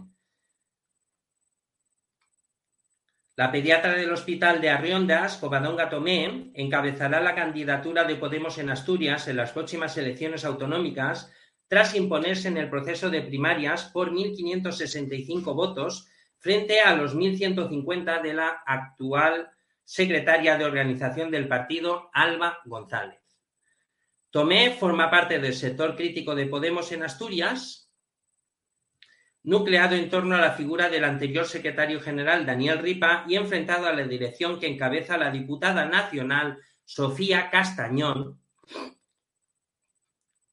La 3.36 3.52
pediatra 3.52 3.94
del 3.94 4.12
Hospital 4.12 4.62
de 4.62 4.70
Arriondas, 4.70 5.38
Covadonga 5.38 5.90
Tomé, 5.90 6.52
encabezará 6.56 7.22
la 7.22 7.36
candidatura 7.36 8.04
de 8.06 8.16
Podemos 8.16 8.58
en 8.58 8.70
Asturias 8.72 9.28
en 9.28 9.38
las 9.38 9.52
próximas 9.52 9.96
elecciones 9.98 10.46
autonómicas 10.46 11.32
tras 11.68 11.96
imponerse 11.96 12.48
en 12.48 12.58
el 12.58 12.70
proceso 12.70 13.10
de 13.10 13.22
primarias 13.22 13.86
por 13.86 14.12
1.565 14.12 15.56
votos 15.56 16.08
frente 16.40 16.82
a 16.82 16.96
los 16.96 17.16
1.150 17.16 18.22
de 18.22 18.34
la 18.34 18.50
actual 18.66 19.50
secretaria 19.84 20.58
de 20.58 20.66
organización 20.66 21.32
del 21.32 21.48
partido, 21.48 22.10
Alba 22.14 22.60
González. 22.66 23.20
Tomé 24.30 24.72
forma 24.72 25.10
parte 25.10 25.40
del 25.40 25.54
sector 25.54 25.96
crítico 25.96 26.36
de 26.36 26.48
Podemos 26.48 26.92
en 26.92 27.04
Asturias. 27.04 27.90
nucleado 29.44 29.96
en 29.96 30.10
torno 30.10 30.36
a 30.36 30.42
la 30.42 30.54
figura 30.54 30.90
del 30.90 31.04
anterior 31.04 31.46
secretario 31.46 32.02
general 32.02 32.48
Daniel 32.48 32.80
Ripa 32.80 33.26
y 33.28 33.36
enfrentado 33.36 33.86
a 33.86 33.94
la 33.94 34.04
dirección 34.04 34.60
que 34.60 34.68
encabeza 34.68 35.18
la 35.18 35.30
diputada 35.30 35.86
nacional 35.86 36.58
Sofía 36.84 37.52
Castañón, 37.52 38.42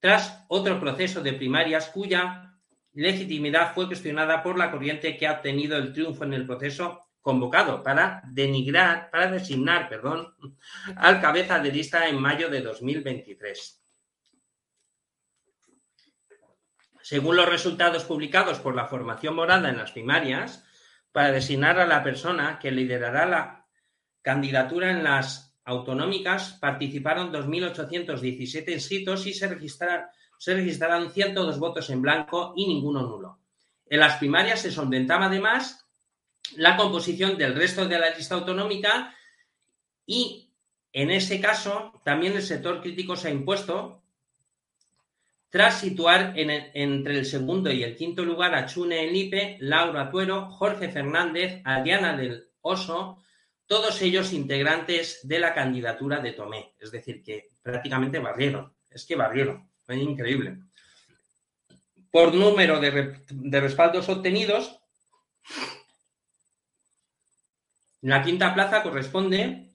tras 0.02 0.44
otro 0.48 0.80
proceso 0.80 1.22
de 1.22 1.32
primarias 1.32 1.88
cuya 1.90 2.58
legitimidad 2.92 3.72
fue 3.72 3.86
cuestionada 3.86 4.42
por 4.42 4.58
la 4.58 4.72
corriente 4.72 5.16
que 5.16 5.28
ha 5.28 5.34
obtenido 5.34 5.76
el 5.76 5.92
triunfo 5.92 6.24
en 6.24 6.34
el 6.34 6.44
proceso 6.44 7.06
convocado 7.20 7.84
para 7.84 8.20
denigrar, 8.26 9.10
para 9.12 9.30
designar, 9.30 9.88
perdón, 9.88 10.34
al 10.96 11.20
cabeza 11.20 11.60
de 11.60 11.70
lista 11.70 12.08
en 12.08 12.20
mayo 12.20 12.50
de 12.50 12.62
2023. 12.62 13.80
Según 17.00 17.36
los 17.36 17.48
resultados 17.48 18.02
publicados 18.02 18.58
por 18.58 18.74
la 18.74 18.86
formación 18.86 19.36
morada 19.36 19.68
en 19.68 19.76
las 19.76 19.92
primarias, 19.92 20.64
para 21.12 21.30
designar 21.30 21.78
a 21.78 21.86
la 21.86 22.02
persona 22.02 22.58
que 22.58 22.72
liderará 22.72 23.24
la 23.24 23.66
candidatura 24.20 24.90
en 24.90 25.04
las 25.04 25.51
autonómicas, 25.64 26.54
participaron 26.60 27.32
2.817 27.32 28.72
inscritos 28.72 29.26
y 29.26 29.34
se 29.34 29.48
registraron, 29.48 30.06
se 30.38 30.54
registraron 30.54 31.10
102 31.12 31.58
votos 31.58 31.90
en 31.90 32.02
blanco 32.02 32.52
y 32.56 32.66
ninguno 32.66 33.02
nulo. 33.02 33.38
En 33.88 34.00
las 34.00 34.16
primarias 34.16 34.60
se 34.60 34.72
solventaba 34.72 35.26
además 35.26 35.86
la 36.56 36.76
composición 36.76 37.38
del 37.38 37.54
resto 37.54 37.86
de 37.86 37.98
la 37.98 38.10
lista 38.10 38.34
autonómica 38.34 39.14
y 40.06 40.50
en 40.92 41.10
ese 41.10 41.40
caso 41.40 42.00
también 42.04 42.34
el 42.34 42.42
sector 42.42 42.80
crítico 42.80 43.16
se 43.16 43.28
ha 43.28 43.32
impuesto 43.32 44.02
tras 45.48 45.80
situar 45.80 46.32
entre 46.36 47.18
el 47.18 47.26
segundo 47.26 47.70
y 47.70 47.82
el 47.82 47.94
quinto 47.94 48.24
lugar 48.24 48.54
a 48.54 48.64
Chune 48.64 49.06
Elipe, 49.06 49.58
Laura 49.60 50.10
Tuero, 50.10 50.50
Jorge 50.50 50.88
Fernández, 50.88 51.60
Adriana 51.64 52.16
del 52.16 52.48
Oso, 52.62 53.22
todos 53.72 54.02
ellos 54.02 54.34
integrantes 54.34 55.26
de 55.26 55.38
la 55.38 55.54
candidatura 55.54 56.20
de 56.20 56.32
Tomé. 56.32 56.74
Es 56.78 56.90
decir, 56.90 57.22
que 57.22 57.48
prácticamente 57.62 58.18
barrieron. 58.18 58.70
Es 58.90 59.06
que 59.06 59.16
barrieron. 59.16 59.66
Fue 59.86 59.96
increíble. 59.96 60.58
Por 62.10 62.34
número 62.34 62.80
de, 62.80 63.16
de 63.30 63.60
respaldos 63.62 64.10
obtenidos, 64.10 64.78
la 68.02 68.22
quinta 68.22 68.52
plaza 68.52 68.82
corresponde 68.82 69.70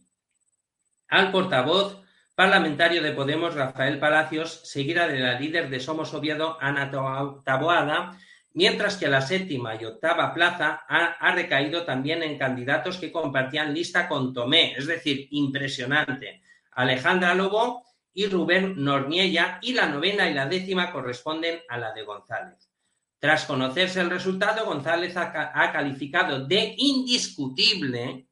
al 1.08 1.32
portavoz 1.32 2.00
parlamentario 2.36 3.02
de 3.02 3.14
Podemos, 3.14 3.56
Rafael 3.56 3.98
Palacios, 4.00 4.62
seguida 4.64 5.08
de 5.08 5.18
la 5.18 5.40
líder 5.40 5.72
de 5.72 5.80
Somos 5.80 6.14
Oviedo, 6.14 6.60
Ana 6.62 6.92
Taboada, 6.92 8.16
mientras 8.58 8.98
que 8.98 9.08
la 9.08 9.22
séptima 9.22 9.76
y 9.76 9.86
octava 9.86 10.34
plaza 10.34 10.82
ha, 10.89 11.32
recaído 11.32 11.86
también 11.86 12.24
en 12.24 12.39
candidatos 12.39 12.98
que 12.98 13.12
compartían 13.12 13.72
lista 13.72 14.08
con 14.08 14.34
Tomé, 14.34 14.74
es 14.76 14.88
decir, 14.88 15.28
impresionante. 15.30 16.41
Alejandra 16.72 17.36
Lobo 17.36 17.86
y 18.15 18.26
Rubén 18.26 18.74
Norniella, 18.84 19.60
y 19.62 19.74
la 19.74 19.86
novena 19.86 20.28
y 20.28 20.34
la 20.34 20.48
décima 20.48 20.91
corresponden 20.91 21.60
a 21.70 21.78
la 21.78 21.93
de 21.93 22.02
González. 22.02 22.72
Tras 23.20 23.46
conocerse 23.46 24.02
el 24.02 24.10
resultado, 24.10 24.65
González 24.65 25.15
ha, 25.17 25.72
calificado 25.72 26.48
de 26.48 26.74
indiscutible 26.78 28.28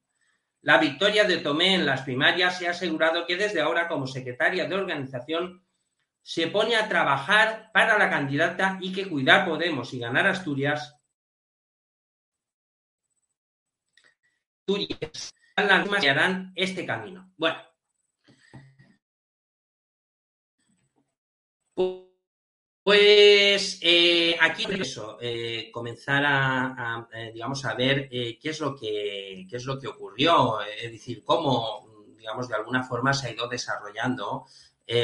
la 0.64 0.80
victoria 0.80 1.26
de 1.26 1.38
Tomé 1.38 1.76
en 1.76 1.86
las 1.86 2.02
primarias 2.02 2.60
y 2.64 2.66
ha 2.66 2.72
asegurado 2.72 3.28
que 3.28 3.38
desde 3.38 3.62
ahora, 3.62 3.88
como 3.88 4.08
secretaria 4.08 4.66
de 4.66 4.74
organización, 4.74 5.64
se 6.26 6.48
pone 6.48 6.76
a 6.76 6.90
trabajar 6.90 7.70
para 7.72 8.00
la 8.00 8.10
candidata 8.10 8.80
y 8.82 8.92
que 8.92 9.08
cuidar 9.08 9.46
Podemos 9.46 9.94
y 9.94 10.00
ganar 10.00 10.26
Asturias. 10.26 11.00
Asturias 14.62 15.36
harán 15.56 16.52
este 16.56 16.84
camino. 16.84 17.32
Bueno, 17.38 17.60
Pues 22.84 23.80
eh, 23.82 24.36
aquí 24.42 24.66
eso, 24.80 25.18
eh, 25.22 25.70
comenzar 25.72 26.24
a, 26.26 27.08
eh, 27.14 27.32
digamos, 27.34 27.66
a 27.66 27.76
ver 27.76 28.10
qué 28.10 28.38
es 28.42 28.60
lo 28.60 28.76
que 28.76 29.46
qué 29.50 29.58
es 29.58 29.66
lo 29.66 29.80
que 29.80 29.88
ocurrió, 29.88 30.62
es 30.62 30.92
decir, 30.92 31.24
cómo, 31.24 31.88
digamos, 32.16 32.48
de 32.48 32.56
alguna 32.56 32.84
forma 32.84 33.12
se 33.14 33.28
ha 33.28 33.32
ido 33.32 33.48
desarrollando 33.48 34.46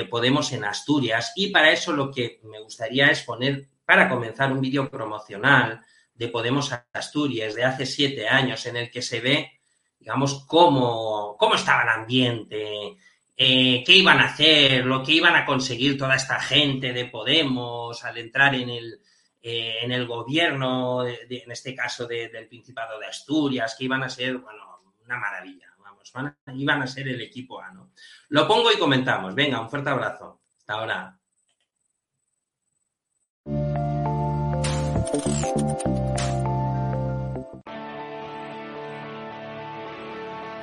Podemos 0.10 0.52
en 0.52 0.64
Asturias. 0.64 1.34
Y 1.36 1.48
para 1.48 1.72
eso 1.72 1.92
lo 1.94 2.12
que 2.12 2.40
me 2.44 2.60
gustaría 2.60 3.08
es 3.08 3.24
poner, 3.24 3.68
para 3.86 4.08
comenzar, 4.08 4.52
un 4.52 4.62
vídeo 4.62 4.90
promocional 4.90 5.82
de 6.14 6.28
Podemos 6.28 6.72
Asturias 6.94 7.56
de 7.56 7.64
hace 7.64 7.86
siete 7.86 8.28
años, 8.28 8.66
en 8.68 8.78
el 8.78 8.92
que 8.92 9.02
se 9.02 9.22
ve, 9.22 9.60
digamos, 10.00 10.46
cómo, 10.46 11.36
cómo 11.38 11.56
estaba 11.56 11.82
el 11.82 11.90
ambiente, 11.90 12.98
eh, 13.36 13.84
qué 13.84 13.94
iban 13.94 14.20
a 14.20 14.26
hacer, 14.26 14.86
lo 14.86 15.04
que 15.04 15.14
iban 15.14 15.36
a 15.36 15.46
conseguir 15.48 15.98
toda 15.98 16.16
esta 16.16 16.40
gente 16.40 16.94
de 16.94 17.06
Podemos 17.06 18.04
al 18.04 18.20
entrar 18.20 18.54
en 18.54 18.70
el, 18.70 19.00
eh, 19.42 19.78
en 19.82 19.92
el 19.92 20.06
gobierno, 20.06 21.08
en 21.08 21.52
este 21.52 21.74
caso 21.74 22.06
del 22.06 22.48
Principado 22.48 23.00
de 23.00 23.08
Asturias, 23.08 23.76
que 23.76 23.86
iban 23.86 24.04
a 24.04 24.10
ser, 24.10 24.38
bueno, 24.38 24.94
una 25.04 25.18
maravilla, 25.18 25.71
vamos, 26.14 26.34
iban 26.56 26.82
a 26.82 26.88
ser 26.88 27.08
el 27.08 27.22
equipo 27.22 27.62
A, 27.62 27.72
¿no? 27.72 27.92
Lo 28.30 28.48
pongo 28.48 28.72
y 28.72 28.78
comentamos. 28.78 29.36
Venga, 29.36 29.62
un 29.62 29.70
fuerte 29.70 29.90
abrazo. 29.90 30.42
Hasta 30.58 30.74
ahora. 30.74 31.18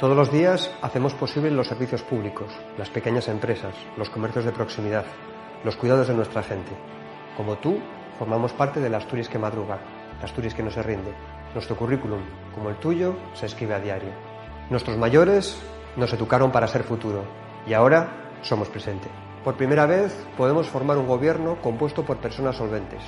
Todos 0.00 0.16
los 0.16 0.30
días 0.30 0.70
hacemos 0.80 1.12
posible 1.14 1.50
los 1.50 1.66
servicios 1.66 2.04
públicos, 2.04 2.52
las 2.78 2.88
pequeñas 2.88 3.26
empresas, 3.26 3.74
los 3.96 4.08
comercios 4.08 4.44
de 4.44 4.52
proximidad, 4.52 5.04
los 5.64 5.74
cuidados 5.74 6.06
de 6.06 6.14
nuestra 6.14 6.44
gente. 6.44 6.70
Como 7.36 7.58
tú, 7.58 7.80
formamos 8.16 8.52
parte 8.52 8.78
de 8.78 8.90
la 8.90 8.98
Asturias 8.98 9.28
que 9.28 9.40
madruga, 9.40 9.80
la 10.18 10.24
Asturias 10.24 10.54
que 10.54 10.62
no 10.62 10.70
se 10.70 10.84
rinde. 10.84 11.12
Nuestro 11.52 11.76
currículum, 11.76 12.20
como 12.54 12.70
el 12.70 12.76
tuyo, 12.76 13.16
se 13.34 13.46
escribe 13.46 13.74
a 13.74 13.80
diario. 13.80 14.27
Nuestros 14.70 14.98
mayores 14.98 15.56
nos 15.96 16.12
educaron 16.12 16.52
para 16.52 16.68
ser 16.68 16.82
futuro 16.82 17.24
y 17.66 17.72
ahora 17.72 18.36
somos 18.42 18.68
presente. 18.68 19.08
Por 19.42 19.56
primera 19.56 19.86
vez 19.86 20.14
podemos 20.36 20.66
formar 20.66 20.98
un 20.98 21.06
gobierno 21.06 21.56
compuesto 21.62 22.04
por 22.04 22.18
personas 22.18 22.56
solventes, 22.56 23.00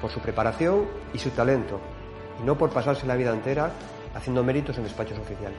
por 0.00 0.12
su 0.12 0.20
preparación 0.20 0.86
y 1.12 1.18
su 1.18 1.30
talento, 1.30 1.80
y 2.40 2.44
no 2.44 2.56
por 2.56 2.70
pasarse 2.70 3.04
la 3.04 3.16
vida 3.16 3.32
entera 3.32 3.72
haciendo 4.14 4.44
méritos 4.44 4.78
en 4.78 4.84
despachos 4.84 5.18
oficiales. 5.18 5.58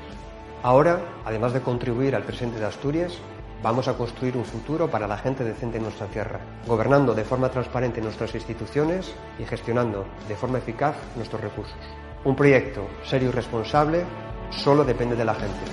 Ahora, 0.64 1.02
además 1.26 1.52
de 1.52 1.60
contribuir 1.60 2.16
al 2.16 2.24
presente 2.24 2.58
de 2.58 2.66
Asturias, 2.66 3.18
vamos 3.62 3.90
a 3.90 3.98
construir 3.98 4.38
un 4.38 4.46
futuro 4.46 4.90
para 4.90 5.08
la 5.08 5.18
gente 5.18 5.44
decente 5.44 5.76
en 5.76 5.84
nuestra 5.84 6.08
tierra, 6.08 6.40
gobernando 6.68 7.14
de 7.14 7.26
forma 7.26 7.50
transparente 7.50 8.00
nuestras 8.00 8.34
instituciones 8.34 9.14
y 9.38 9.44
gestionando 9.44 10.06
de 10.30 10.38
forma 10.38 10.60
eficaz 10.60 10.96
nuestros 11.18 11.42
recursos. 11.42 11.78
Un 12.24 12.38
proyecto 12.38 12.88
serio 13.04 13.28
y 13.28 13.32
responsable 13.34 14.06
solo 14.52 14.84
depende 14.84 15.16
de 15.16 15.26
la 15.26 15.36
gente. 15.36 15.66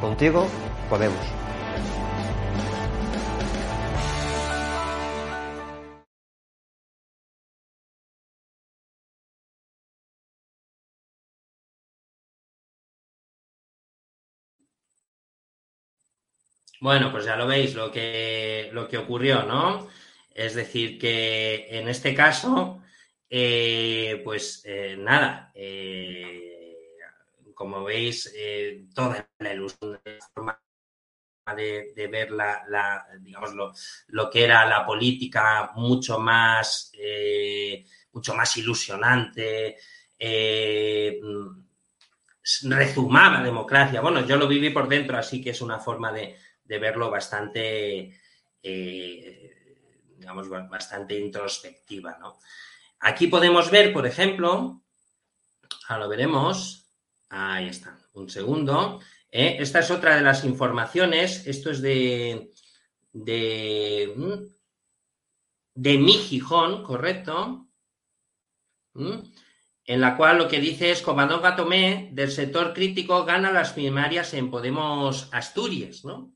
Contigo 0.00 0.46
podemos. 0.88 1.44
Bueno, 16.84 17.10
pues 17.10 17.24
ya 17.24 17.36
lo 17.36 17.46
veis 17.46 17.74
lo 17.74 17.90
que, 17.90 18.68
lo 18.72 18.86
que 18.88 18.98
ocurrió, 18.98 19.42
¿no? 19.44 19.88
Es 20.34 20.54
decir, 20.54 20.98
que 20.98 21.66
en 21.70 21.88
este 21.88 22.14
caso, 22.14 22.82
eh, 23.30 24.20
pues 24.22 24.62
eh, 24.66 24.94
nada, 24.98 25.50
eh, 25.54 26.53
como 27.54 27.84
veis, 27.84 28.32
toda 28.94 29.28
la 29.38 29.52
ilusión 29.52 30.00
de 30.04 30.18
forma 30.34 30.60
de, 31.56 32.08
ver 32.10 32.30
digamos, 33.20 33.54
lo, 34.08 34.30
que 34.30 34.44
era 34.44 34.66
la 34.66 34.84
política 34.84 35.72
mucho 35.74 36.18
más, 36.18 36.92
mucho 38.12 38.34
más 38.34 38.56
ilusionante, 38.56 39.76
rezumaba 42.62 43.42
democracia. 43.42 44.00
Bueno, 44.00 44.26
yo 44.26 44.36
lo 44.36 44.48
viví 44.48 44.70
por 44.70 44.88
dentro, 44.88 45.16
así 45.16 45.42
que 45.42 45.50
es 45.50 45.60
una 45.60 45.78
forma 45.78 46.12
de, 46.12 46.36
de 46.64 46.78
verlo 46.78 47.10
bastante, 47.10 48.20
eh, 48.62 49.76
digamos, 50.18 50.48
bastante 50.48 51.18
introspectiva, 51.18 52.16
¿no? 52.18 52.38
Aquí 53.00 53.26
podemos 53.26 53.70
ver, 53.70 53.92
por 53.92 54.06
ejemplo, 54.06 54.82
ahora 55.88 56.04
lo 56.04 56.08
veremos, 56.08 56.83
ahí 57.34 57.68
está, 57.68 57.98
un 58.12 58.30
segundo. 58.30 59.00
¿eh? 59.30 59.56
Esta 59.58 59.80
es 59.80 59.90
otra 59.90 60.14
de 60.16 60.22
las 60.22 60.44
informaciones, 60.44 61.46
esto 61.46 61.70
es 61.70 61.82
de, 61.82 62.50
de, 63.12 64.46
de 65.74 65.98
mi 65.98 66.12
Gijón, 66.12 66.84
correcto. 66.84 67.68
en 68.94 70.00
la 70.00 70.16
cual 70.16 70.38
lo 70.38 70.48
que 70.48 70.60
dice 70.60 70.92
es 70.92 71.02
Covadonga 71.02 71.56
Tomé, 71.56 72.10
del 72.12 72.30
sector 72.30 72.72
crítico, 72.72 73.24
gana 73.24 73.50
las 73.50 73.72
primarias 73.72 74.32
en 74.34 74.50
Podemos 74.50 75.28
Asturias, 75.32 76.04
¿no? 76.04 76.32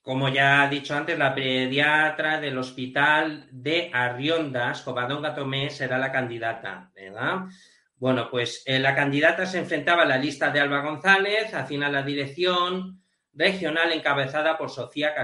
Como 0.00 0.30
ya 0.30 0.62
ha 0.62 0.70
dicho 0.70 0.94
antes, 0.94 1.18
la 1.18 1.34
pediatra 1.34 2.40
del 2.40 2.56
hospital 2.56 3.46
de 3.50 3.90
Arriondas, 3.92 4.80
Covadonga 4.82 5.34
Tomé, 5.34 5.68
será 5.68 5.98
la 5.98 6.12
candidata, 6.12 6.90
¿verdad? 6.94 7.48
Bueno, 7.98 8.28
pues 8.30 8.62
eh, 8.64 8.78
la 8.78 8.94
candidata 8.94 9.44
se 9.44 9.58
enfrentaba 9.58 10.02
a 10.02 10.06
la 10.06 10.18
lista 10.18 10.50
de 10.50 10.60
Alba 10.60 10.82
González, 10.82 11.52
a 11.52 11.66
la 11.66 12.02
dirección 12.02 13.02
regional 13.32 13.92
encabezada 13.92 14.56
por 14.56 14.70
Sofía 14.70 15.14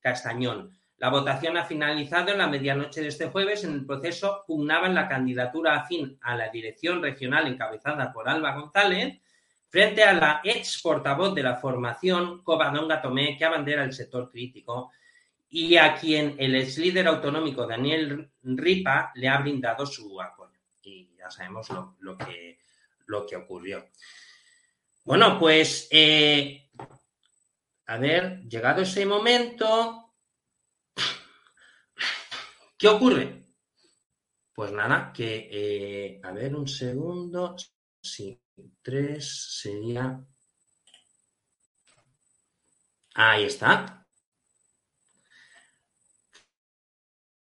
Castañón. 0.00 0.70
La 0.96 1.08
votación 1.10 1.56
ha 1.56 1.64
finalizado 1.64 2.32
en 2.32 2.38
la 2.38 2.48
medianoche 2.48 3.00
de 3.00 3.08
este 3.08 3.28
jueves. 3.28 3.62
En 3.62 3.74
el 3.74 3.86
proceso 3.86 4.42
pugnaban 4.46 4.94
la 4.94 5.06
candidatura 5.06 5.76
afín 5.76 6.18
a 6.22 6.36
la 6.36 6.48
dirección 6.48 7.00
regional 7.00 7.46
encabezada 7.46 8.12
por 8.12 8.28
Alba 8.28 8.54
González 8.54 9.20
frente 9.68 10.02
a 10.02 10.14
la 10.14 10.40
ex 10.42 10.80
portavoz 10.82 11.34
de 11.34 11.42
la 11.42 11.56
formación 11.56 12.42
Covadonga 12.42 13.02
Tomé, 13.02 13.36
que 13.36 13.44
abandera 13.44 13.84
el 13.84 13.92
sector 13.92 14.30
crítico 14.30 14.90
y 15.48 15.76
a 15.76 15.94
quien 15.94 16.34
el 16.38 16.56
ex 16.56 16.78
líder 16.78 17.06
autonómico 17.06 17.66
Daniel 17.66 18.30
Ripa 18.42 19.12
le 19.14 19.28
ha 19.28 19.38
brindado 19.38 19.86
su 19.86 20.20
apoyo. 20.20 20.43
Ya 21.24 21.30
sabemos 21.30 21.70
lo, 22.00 22.18
que, 22.18 22.58
lo 23.06 23.26
que 23.26 23.36
ocurrió. 23.36 23.88
Bueno, 25.04 25.38
pues, 25.38 25.88
eh, 25.90 26.70
a 27.86 27.96
ver, 27.96 28.42
llegado 28.42 28.82
ese 28.82 29.06
momento, 29.06 30.04
¿Qué 32.84 32.88
ocurre? 32.88 33.46
Pues 34.52 34.70
nada, 34.72 35.10
que, 35.10 35.48
eh, 35.50 36.20
a 36.22 36.32
ver, 36.32 36.54
un 36.54 36.68
segundo. 36.68 37.56
Sí, 38.02 38.38
tres 38.82 39.58
sería... 39.62 40.22
Ahí 43.14 43.44
está. 43.44 44.06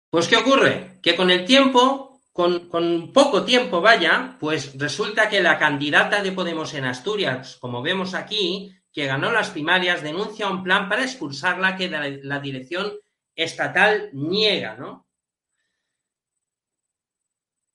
Pues 0.10 0.28
¿qué 0.28 0.36
ocurre? 0.36 1.00
Que 1.02 1.16
con 1.16 1.30
el 1.30 1.46
tiempo, 1.46 2.09
con, 2.40 3.12
poco 3.12 3.44
tiempo 3.44 3.82
vaya, 3.82 4.38
pues 4.40 4.78
resulta 4.80 5.28
que 5.28 5.42
la 5.42 5.60
candidata 5.60 6.24
de 6.24 6.32
Podemos 6.32 6.74
en 6.74 6.86
Asturias, 6.86 7.58
como 7.60 7.82
vemos 7.82 8.14
aquí, 8.14 8.74
que 8.94 9.08
ganó 9.08 9.30
las 9.30 9.50
primarias, 9.50 10.02
denuncia 10.02 10.50
un 10.50 10.64
plan 10.64 10.88
para 10.88 11.04
expulsarla 11.04 11.76
que 11.76 11.90
la, 11.90 12.40
dirección 12.40 12.94
estatal 13.36 14.10
niega, 14.14 14.76
¿no? 14.76 15.06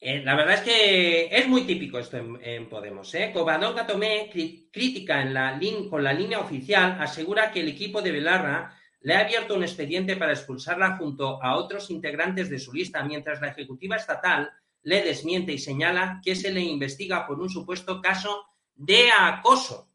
Eh, 0.00 0.22
la 0.24 0.34
verdad 0.34 0.54
es 0.54 0.60
que 0.62 1.28
es 1.30 1.46
muy 1.46 1.64
típico 1.64 1.98
esto 1.98 2.16
en, 2.16 2.66
Podemos. 2.66 3.14
¿eh? 3.14 3.32
Covadonga 3.34 3.86
Tomé, 3.86 4.30
crítica 4.72 5.20
en 5.20 5.34
la 5.34 5.60
con 5.90 6.02
la 6.02 6.14
línea 6.14 6.40
oficial, 6.40 6.96
asegura 7.00 7.52
que 7.52 7.60
el 7.60 7.68
equipo 7.68 8.00
de 8.00 8.12
Belarra 8.12 8.78
le 9.04 9.14
ha 9.14 9.20
abierto 9.20 9.54
un 9.54 9.62
expediente 9.62 10.16
para 10.16 10.32
expulsarla 10.32 10.96
junto 10.96 11.42
a 11.42 11.56
otros 11.56 11.90
integrantes 11.90 12.48
de 12.48 12.58
su 12.58 12.72
lista, 12.72 13.04
mientras 13.04 13.38
la 13.38 13.48
Ejecutiva 13.48 13.96
Estatal 13.96 14.50
le 14.82 15.02
desmiente 15.02 15.52
y 15.52 15.58
señala 15.58 16.22
que 16.24 16.34
se 16.34 16.50
le 16.50 16.62
investiga 16.62 17.26
por 17.26 17.38
un 17.38 17.50
supuesto 17.50 18.00
caso 18.00 18.46
de 18.74 19.10
acoso. 19.10 19.90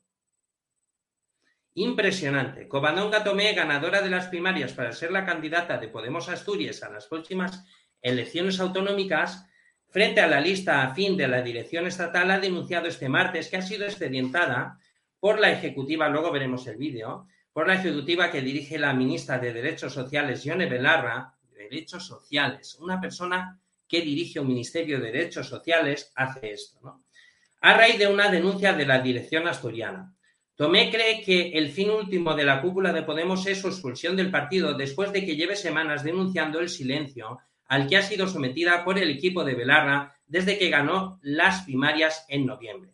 Impresionante. 1.73 2.67
Covadonga 2.67 3.23
Tomé, 3.23 3.53
ganadora 3.53 4.03
de 4.03 4.11
las 4.11 4.27
primarias 4.27 4.73
para 4.73 4.91
ser 4.91 5.11
la 5.11 5.25
candidata 5.25 5.79
de 5.79 5.87
Podemos 5.87 6.29
Asturias 6.29 6.83
a 6.83 6.91
las 6.91 7.07
próximas 7.07 7.65
elecciones 8.03 8.59
autonómicas, 8.59 9.43
frente 9.87 10.21
a 10.21 10.27
la 10.27 10.39
lista 10.39 10.83
afín 10.83 11.17
de 11.17 11.27
la 11.27 11.41
dirección 11.41 11.87
estatal, 11.87 12.29
ha 12.29 12.39
denunciado 12.39 12.87
este 12.87 13.09
martes 13.09 13.49
que 13.49 13.57
ha 13.57 13.63
sido 13.63 13.85
expedientada 13.85 14.79
por 15.19 15.39
la 15.39 15.51
ejecutiva, 15.51 16.07
luego 16.09 16.31
veremos 16.31 16.67
el 16.67 16.77
vídeo, 16.77 17.25
por 17.53 17.67
la 17.67 17.75
ejecutiva 17.75 18.31
que 18.31 18.41
dirige 18.41 18.77
la 18.77 18.93
ministra 18.93 19.39
de 19.39 19.53
Derechos 19.53 19.93
Sociales, 19.93 20.43
Yone 20.43 20.67
Belarra, 20.67 21.33
Derechos 21.51 22.05
Sociales, 22.05 22.75
una 22.79 22.99
persona 22.99 23.59
que 23.87 24.01
dirige 24.01 24.39
un 24.39 24.47
ministerio 24.47 24.99
de 24.99 25.11
Derechos 25.11 25.47
Sociales, 25.47 26.11
hace 26.15 26.51
esto, 26.51 26.79
¿no? 26.83 27.03
A 27.61 27.73
raíz 27.73 27.99
de 27.99 28.07
una 28.07 28.29
denuncia 28.29 28.73
de 28.73 28.85
la 28.85 28.99
dirección 28.99 29.47
asturiana. 29.47 30.13
Tomé 30.55 30.91
cree 30.91 31.21
que 31.21 31.51
el 31.51 31.69
fin 31.71 31.89
último 31.89 32.35
de 32.35 32.45
la 32.45 32.61
cúpula 32.61 32.93
de 32.93 33.03
Podemos 33.03 33.45
es 33.47 33.59
su 33.59 33.67
expulsión 33.67 34.15
del 34.15 34.31
partido 34.31 34.73
después 34.73 35.11
de 35.11 35.25
que 35.25 35.35
lleve 35.35 35.55
semanas 35.55 36.03
denunciando 36.03 36.59
el 36.59 36.69
silencio 36.69 37.39
al 37.65 37.87
que 37.87 37.97
ha 37.97 38.01
sido 38.01 38.27
sometida 38.27 38.83
por 38.83 38.97
el 38.97 39.09
equipo 39.09 39.43
de 39.43 39.55
Belarra 39.55 40.17
desde 40.25 40.57
que 40.57 40.69
ganó 40.69 41.19
las 41.21 41.63
primarias 41.63 42.25
en 42.27 42.45
noviembre. 42.45 42.91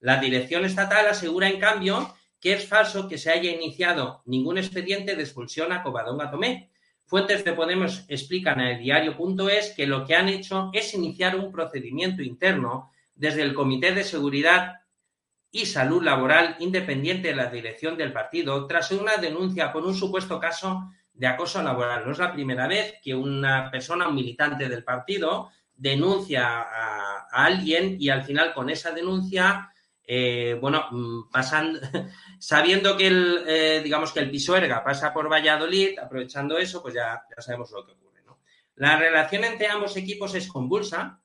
La 0.00 0.20
dirección 0.20 0.64
estatal 0.64 1.06
asegura, 1.06 1.48
en 1.48 1.60
cambio, 1.60 2.14
que 2.42 2.52
es 2.52 2.66
falso 2.66 3.08
que 3.08 3.18
se 3.18 3.30
haya 3.30 3.52
iniciado 3.52 4.20
ningún 4.26 4.58
expediente 4.58 5.14
de 5.14 5.22
expulsión 5.22 5.72
a 5.72 5.84
Covadonga 5.84 6.28
Tomé. 6.28 6.70
Fuentes 7.04 7.44
de 7.44 7.52
Podemos 7.52 8.04
explican 8.08 8.58
a 8.58 8.72
el 8.72 8.80
diario.es 8.80 9.70
que 9.76 9.86
lo 9.86 10.04
que 10.04 10.16
han 10.16 10.28
hecho 10.28 10.70
es 10.72 10.92
iniciar 10.92 11.36
un 11.36 11.52
procedimiento 11.52 12.20
interno 12.20 12.90
desde 13.14 13.42
el 13.42 13.54
Comité 13.54 13.92
de 13.92 14.02
Seguridad 14.02 14.80
y 15.52 15.66
Salud 15.66 16.02
Laboral 16.02 16.56
independiente 16.58 17.28
de 17.28 17.36
la 17.36 17.46
dirección 17.46 17.96
del 17.96 18.12
partido 18.12 18.66
tras 18.66 18.90
una 18.90 19.18
denuncia 19.18 19.72
por 19.72 19.86
un 19.86 19.94
supuesto 19.94 20.40
caso 20.40 20.90
de 21.14 21.28
acoso 21.28 21.62
laboral. 21.62 22.04
No 22.04 22.10
es 22.10 22.18
la 22.18 22.32
primera 22.32 22.66
vez 22.66 22.94
que 23.02 23.14
una 23.14 23.70
persona, 23.70 24.08
un 24.08 24.16
militante 24.16 24.68
del 24.68 24.82
partido, 24.82 25.50
denuncia 25.76 26.46
a, 26.46 27.28
alguien 27.30 27.96
y 28.00 28.08
al 28.08 28.24
final 28.24 28.52
con 28.52 28.68
esa 28.68 28.90
denuncia, 28.90 29.71
eh, 30.06 30.58
bueno, 30.60 30.86
mm, 30.90 31.30
pasan, 31.30 31.78
sabiendo 32.38 32.96
que 32.96 33.06
el, 33.06 33.44
eh, 33.46 33.80
digamos 33.82 34.12
que 34.12 34.20
el 34.20 34.30
Pisuerga 34.30 34.82
pasa 34.82 35.12
por 35.12 35.30
Valladolid, 35.30 35.98
aprovechando 35.98 36.58
eso, 36.58 36.82
pues 36.82 36.94
ya, 36.94 37.22
ya 37.34 37.42
sabemos 37.42 37.70
lo 37.70 37.84
que 37.84 37.92
ocurre. 37.92 38.02
La 38.76 38.96
relación 38.96 39.44
entre 39.44 39.68
ambos 39.68 39.96
equipos 39.96 40.34
es 40.34 40.48
convulsa. 40.48 41.20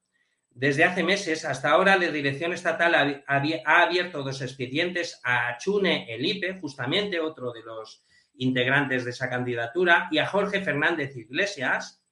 Desde 0.52 0.84
hace 0.84 1.04
meses 1.04 1.46
hasta 1.46 1.70
ahora, 1.70 1.98
la 1.98 2.12
dirección 2.12 2.52
estatal 2.52 3.24
ha, 3.26 3.84
abierto 3.84 4.24
dos 4.24 4.42
expedientes 4.42 5.20
a 5.24 5.58
Chune 5.58 6.06
Elipe, 6.14 6.60
justamente 6.60 7.20
otro 7.20 7.52
de 7.52 7.62
los 7.62 8.04
integrantes 8.36 9.06
de 9.06 9.12
esa 9.12 9.30
candidatura, 9.30 10.08
y 10.12 10.18
a 10.18 10.28
Jorge 10.28 10.62
Fernández 10.62 11.16
Iglesias, 11.16 12.04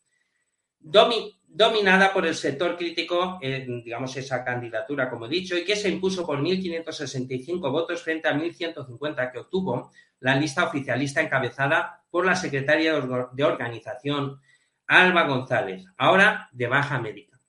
dominada 1.55 2.11
por 2.11 2.27
el 2.27 2.35
sector 2.35 2.75
crítico, 2.75 3.39
digamos, 3.41 4.17
esa 4.17 4.43
candidatura, 4.43 5.09
como 5.09 5.25
he 5.25 5.29
dicho, 5.29 5.57
y 5.57 5.63
que 5.63 5.77
se 5.77 5.87
impuso 5.87 6.25
por 6.25 6.41
1.565 6.41 7.71
votos 7.71 8.03
frente 8.03 8.27
a 8.27 8.33
1.150 8.33 9.31
que 9.31 9.39
obtuvo 9.39 9.91
la 10.19 10.35
lista 10.35 10.65
oficialista 10.65 11.21
encabezada 11.21 12.03
por 12.09 12.25
la 12.25 12.35
secretaria 12.35 12.99
de 13.31 13.43
organización, 13.45 14.41
Alba 14.85 15.23
González, 15.23 15.85
ahora 15.97 16.49
de 16.51 16.67
baja 16.67 16.99
médica. 16.99 17.39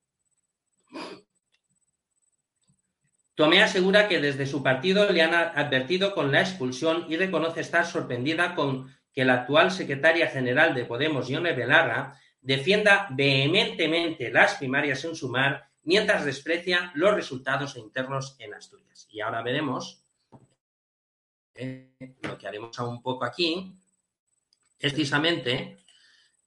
Tomé 3.35 3.61
asegura 3.61 4.07
que 4.07 4.21
desde 4.21 4.47
su 4.47 4.63
partido 4.63 5.11
le 5.11 5.23
han 5.23 5.35
advertido 5.35 6.15
con 6.15 6.31
la 6.31 6.41
expulsión 6.43 7.07
y 7.09 7.17
reconoce 7.17 7.61
estar 7.61 7.85
sorprendida 7.85 8.55
con 8.55 8.89
que 9.13 9.25
la 9.25 9.35
actual 9.35 9.73
secretaria 9.73 10.29
general 10.29 10.75
de 10.75 10.85
Podemos, 10.85 11.27
Yone 11.27 11.55
Belarra, 11.55 12.21
defienda 12.47 13.09
vehementemente 13.11 14.31
las 14.31 14.55
primarias 14.55 15.05
en 15.05 15.17
sumar 15.17 15.69
mientras 15.83 16.25
desprecia 16.25 16.93
los 16.95 17.13
resultados 17.13 17.77
internos 17.77 18.37
en 18.39 18.55
Asturias. 18.55 19.09
Y 19.11 19.21
ahora 19.21 19.43
veremos 19.43 20.01
eh, 21.57 21.91
lo 22.23 22.39
que 22.39 22.47
haremos 22.47 22.79
un 22.79 23.03
poco 23.03 23.25
aquí 23.25 23.73
precisamente 24.79 25.79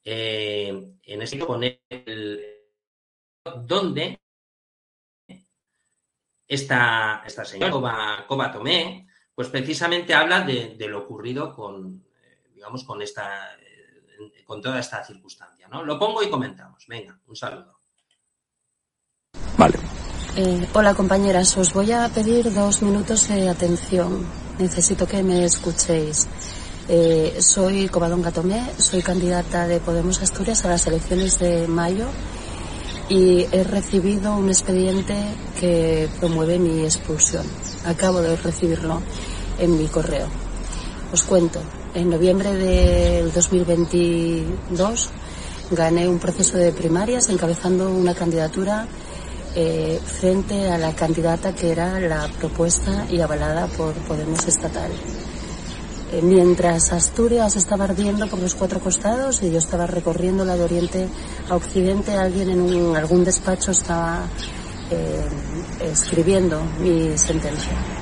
eh, 0.06 0.94
en 1.04 1.22
este 1.22 1.38
poner 1.40 1.82
el, 1.90 2.46
donde 3.66 4.22
esta, 6.48 7.24
esta 7.26 7.44
señora 7.44 8.26
Coba, 8.26 8.52
Tomé, 8.54 9.10
pues 9.36 9.50
precisamente 9.50 10.14
habla 10.14 10.42
de, 10.42 10.78
lo 10.88 11.00
ocurrido 11.00 11.54
con, 11.54 12.06
eh, 12.24 12.50
digamos, 12.54 12.86
con 12.86 13.02
esta, 13.02 13.58
con 14.46 14.62
toda 14.62 14.80
esta 14.80 15.04
circunstancia, 15.04 15.68
¿no? 15.68 15.84
Lo 15.84 15.98
pongo 15.98 16.22
y 16.24 16.30
comentamos. 16.30 16.86
Venga, 16.88 17.20
un 17.28 17.36
saludo. 17.36 17.80
Vale. 19.58 19.78
Eh, 20.36 20.68
hola 20.74 20.94
compañeras, 20.94 21.58
os 21.58 21.74
voy 21.74 21.92
a 21.92 22.08
pedir 22.10 22.54
dos 22.54 22.82
minutos 22.82 23.28
de 23.28 23.50
atención. 23.50 24.26
Necesito 24.58 25.06
que 25.08 25.24
me 25.24 25.44
escuchéis. 25.46 26.28
soy 27.40 27.88
Covadonga 27.88 28.32
Tomé, 28.32 28.62
soy 28.78 29.02
candidata 29.02 29.68
de 29.68 29.80
Podemos 29.80 30.22
Asturias 30.22 30.66
a 30.66 30.70
las 30.70 30.88
elecciones 30.88 31.38
de 31.40 31.68
mayo 31.68 32.08
y 33.10 33.48
he 33.52 33.64
recibido 33.64 34.36
un 34.36 34.50
expediente 34.50 35.16
que 35.60 36.08
promueve 36.20 36.60
mi 36.60 36.84
expulsión. 36.84 37.46
Acabo 37.86 38.22
de 38.22 38.36
recibirlo 38.38 39.02
en 39.58 39.78
mi 39.78 39.88
correo. 39.88 40.28
Os 41.12 41.24
cuento, 41.24 41.60
en 41.94 42.10
noviembre 42.10 42.54
del 42.54 43.32
2022 43.32 45.10
gané 45.72 46.08
un 46.08 46.20
proceso 46.20 46.58
de 46.58 46.72
primarias 46.72 47.30
encabezando 47.30 47.90
una 47.90 48.14
candidatura 48.14 48.88
eh, 49.56 50.00
frente 50.04 50.70
a 50.70 50.78
la 50.78 50.94
candidata 50.94 51.54
que 51.54 51.72
era 51.72 52.00
la 52.00 52.28
propuesta 52.40 53.06
y 53.10 53.20
avalada 53.22 53.68
por 53.68 53.94
Podemos 53.94 54.48
Estatal. 54.48 54.92
Eh, 56.12 56.22
mientras 56.24 56.92
Asturias 56.92 57.56
estaba 57.56 57.86
ardiendo 57.86 58.28
por 58.28 58.40
los 58.40 58.56
cuatro 58.56 58.80
costados 58.80 59.42
y 59.44 59.52
yo 59.52 59.58
estaba 59.58 59.88
recorriendo 59.88 60.46
la 60.46 60.56
de 60.56 60.64
oriente 60.64 61.08
a 61.50 61.56
occidente, 61.56 62.14
alguien 62.14 62.50
en 62.50 62.62
un, 62.62 62.96
algún 62.96 63.24
despacho 63.24 63.72
estaba 63.72 64.22
eh, 64.92 65.26
escribiendo 65.92 66.62
mi 66.80 67.18
sentencia. 67.18 67.99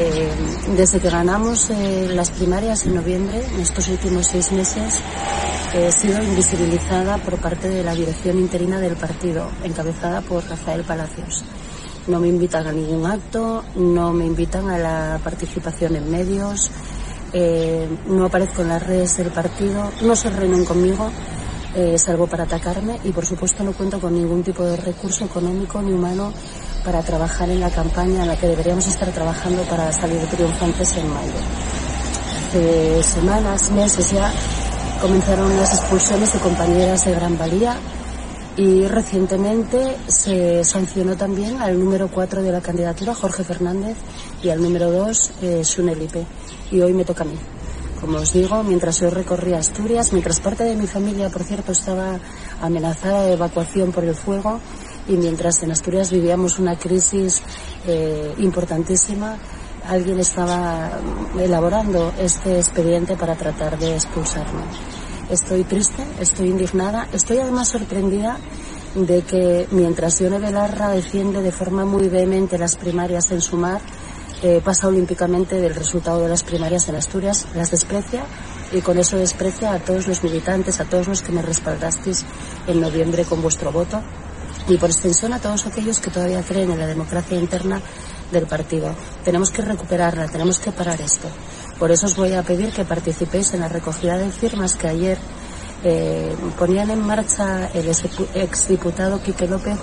Eh, 0.00 0.30
desde 0.76 1.00
que 1.00 1.10
ganamos 1.10 1.70
eh, 1.70 2.08
las 2.14 2.30
primarias 2.30 2.86
en 2.86 2.94
noviembre, 2.94 3.42
en 3.52 3.60
estos 3.60 3.88
últimos 3.88 4.28
seis 4.28 4.52
meses, 4.52 5.00
he 5.74 5.90
sido 5.90 6.22
invisibilizada 6.22 7.18
por 7.18 7.36
parte 7.38 7.68
de 7.68 7.82
la 7.82 7.96
dirección 7.96 8.38
interina 8.38 8.78
del 8.78 8.94
partido, 8.94 9.50
encabezada 9.64 10.20
por 10.20 10.48
Rafael 10.48 10.84
Palacios. 10.84 11.42
No 12.06 12.20
me 12.20 12.28
invitan 12.28 12.68
a 12.68 12.72
ningún 12.72 13.06
acto, 13.06 13.64
no 13.74 14.12
me 14.12 14.24
invitan 14.24 14.70
a 14.70 14.78
la 14.78 15.20
participación 15.24 15.96
en 15.96 16.08
medios, 16.08 16.70
eh, 17.32 17.88
no 18.06 18.26
aparezco 18.26 18.62
en 18.62 18.68
las 18.68 18.86
redes 18.86 19.16
del 19.16 19.32
partido, 19.32 19.90
no 20.02 20.14
se 20.14 20.30
reúnen 20.30 20.64
conmigo, 20.64 21.10
eh, 21.74 21.98
salvo 21.98 22.28
para 22.28 22.44
atacarme 22.44 22.98
y 23.04 23.10
por 23.10 23.26
supuesto 23.26 23.62
no 23.64 23.72
cuento 23.72 24.00
con 24.00 24.14
ningún 24.14 24.42
tipo 24.42 24.64
de 24.64 24.76
recurso 24.76 25.24
económico 25.24 25.82
ni 25.82 25.92
humano 25.92 26.32
para 26.84 27.02
trabajar 27.02 27.50
en 27.50 27.60
la 27.60 27.70
campaña 27.70 28.22
en 28.22 28.28
la 28.28 28.36
que 28.36 28.46
deberíamos 28.46 28.86
estar 28.86 29.10
trabajando 29.10 29.62
para 29.64 29.92
salir 29.92 30.20
triunfantes 30.26 30.96
en 30.96 31.08
mayo. 31.08 31.32
Hace 32.48 33.02
semanas, 33.02 33.70
meses 33.70 34.10
ya, 34.10 34.32
comenzaron 35.00 35.56
las 35.56 35.74
expulsiones 35.74 36.32
de 36.32 36.38
compañeras 36.38 37.04
de 37.04 37.14
Gran 37.14 37.36
Valía 37.36 37.76
y 38.56 38.88
recientemente 38.88 39.96
se 40.08 40.64
sancionó 40.64 41.16
también 41.16 41.62
al 41.62 41.78
número 41.78 42.08
4 42.08 42.42
de 42.42 42.50
la 42.50 42.60
candidatura, 42.60 43.14
Jorge 43.14 43.44
Fernández, 43.44 43.96
y 44.42 44.48
al 44.48 44.60
número 44.60 44.90
2, 44.90 45.30
eh, 45.42 45.64
Sunelipe. 45.64 46.26
Y 46.72 46.80
hoy 46.80 46.92
me 46.92 47.04
toca 47.04 47.22
a 47.22 47.26
mí. 47.26 47.38
Como 48.00 48.18
os 48.18 48.32
digo, 48.32 48.62
mientras 48.64 49.00
yo 49.00 49.10
recorría 49.10 49.58
Asturias, 49.58 50.12
mientras 50.12 50.40
parte 50.40 50.64
de 50.64 50.74
mi 50.74 50.86
familia, 50.86 51.30
por 51.30 51.44
cierto, 51.44 51.72
estaba 51.72 52.18
amenazada 52.60 53.22
de 53.22 53.34
evacuación 53.34 53.92
por 53.92 54.04
el 54.04 54.14
fuego, 54.14 54.60
y 55.08 55.12
mientras 55.12 55.62
en 55.62 55.72
Asturias 55.72 56.10
vivíamos 56.10 56.58
una 56.58 56.78
crisis 56.78 57.42
eh, 57.86 58.34
importantísima, 58.38 59.36
alguien 59.88 60.20
estaba 60.20 60.90
elaborando 61.38 62.12
este 62.18 62.58
expediente 62.58 63.16
para 63.16 63.34
tratar 63.34 63.78
de 63.78 63.94
expulsarme. 63.94 64.62
Estoy 65.30 65.64
triste, 65.64 66.04
estoy 66.20 66.48
indignada, 66.48 67.08
estoy 67.12 67.38
además 67.38 67.68
sorprendida 67.68 68.38
de 68.94 69.22
que 69.22 69.66
mientras 69.70 70.18
Yone 70.18 70.38
Belarra 70.38 70.90
defiende 70.90 71.42
de 71.42 71.52
forma 71.52 71.84
muy 71.84 72.08
vehemente 72.08 72.58
las 72.58 72.76
primarias 72.76 73.30
en 73.30 73.40
Sumar, 73.40 73.80
eh, 74.42 74.60
pasa 74.62 74.88
olímpicamente 74.88 75.56
del 75.56 75.74
resultado 75.74 76.22
de 76.22 76.28
las 76.28 76.44
primarias 76.44 76.88
en 76.88 76.94
Asturias, 76.94 77.46
las 77.54 77.70
desprecia 77.70 78.24
y 78.72 78.80
con 78.80 78.98
eso 78.98 79.16
desprecia 79.16 79.72
a 79.72 79.78
todos 79.80 80.06
los 80.06 80.22
militantes, 80.22 80.80
a 80.80 80.84
todos 80.84 81.08
los 81.08 81.22
que 81.22 81.32
me 81.32 81.42
respaldasteis 81.42 82.24
en 82.66 82.80
noviembre 82.80 83.24
con 83.24 83.42
vuestro 83.42 83.72
voto 83.72 84.02
y 84.68 84.76
por 84.76 84.90
extensión 84.90 85.32
a 85.32 85.40
todos 85.40 85.66
aquellos 85.66 85.98
que 85.98 86.10
todavía 86.10 86.42
creen 86.42 86.70
en 86.70 86.78
la 86.78 86.86
democracia 86.86 87.38
interna 87.38 87.80
del 88.30 88.46
partido. 88.46 88.94
Tenemos 89.24 89.50
que 89.50 89.62
recuperarla, 89.62 90.28
tenemos 90.28 90.58
que 90.58 90.72
parar 90.72 91.00
esto. 91.00 91.28
Por 91.78 91.90
eso 91.90 92.06
os 92.06 92.16
voy 92.16 92.34
a 92.34 92.42
pedir 92.42 92.72
que 92.72 92.84
participéis 92.84 93.54
en 93.54 93.60
la 93.60 93.68
recogida 93.68 94.18
de 94.18 94.30
firmas 94.30 94.74
que 94.74 94.88
ayer 94.88 95.18
eh, 95.84 96.34
ponían 96.58 96.90
en 96.90 97.00
marcha 97.00 97.70
el 97.72 97.88
exdiputado 97.88 99.22
Quique 99.22 99.46
López 99.46 99.78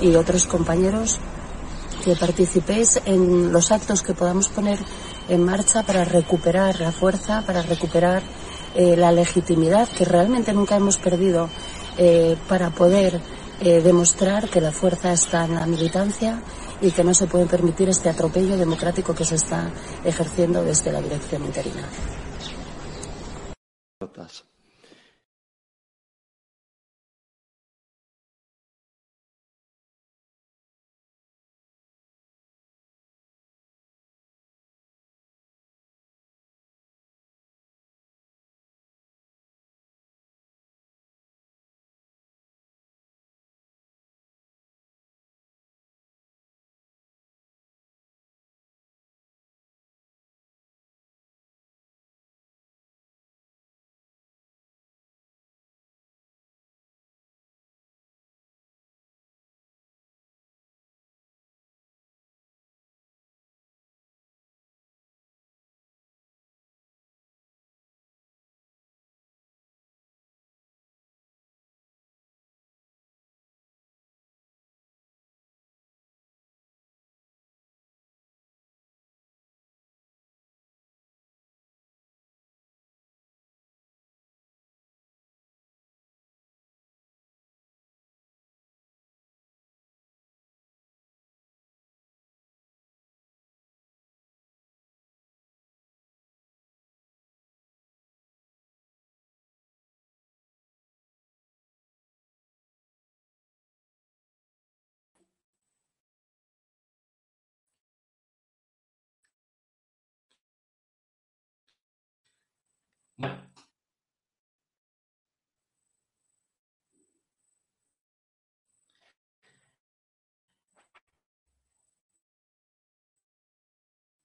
y 0.00 0.14
otros 0.14 0.46
compañeros 0.46 1.18
que 2.04 2.14
participéis 2.16 3.00
en 3.04 3.52
los 3.52 3.72
actos 3.72 4.02
que 4.02 4.14
podamos 4.14 4.48
poner 4.48 4.78
en 5.28 5.44
marcha 5.44 5.82
para 5.82 6.04
recuperar 6.04 6.80
la 6.80 6.92
fuerza, 6.92 7.42
para 7.46 7.62
recuperar 7.62 8.22
eh, 8.74 8.96
la 8.96 9.12
legitimidad 9.12 9.88
que 9.88 10.04
realmente 10.04 10.52
nunca 10.52 10.76
hemos 10.76 10.96
perdido 10.96 11.48
eh, 11.98 12.36
para 12.48 12.70
poder 12.70 13.20
eh, 13.60 13.82
demostrar 13.82 14.48
que 14.48 14.60
la 14.60 14.72
fuerza 14.72 15.12
está 15.12 15.44
en 15.44 15.54
la 15.54 15.66
militancia 15.66 16.40
y 16.80 16.90
que 16.90 17.04
no 17.04 17.12
se 17.14 17.26
puede 17.26 17.46
permitir 17.46 17.88
este 17.88 18.08
atropello 18.08 18.56
democrático 18.56 19.14
que 19.14 19.24
se 19.24 19.34
está 19.34 19.70
ejerciendo 20.04 20.64
desde 20.64 20.92
la 20.92 21.00
dirección 21.00 21.44
interina. 21.44 21.82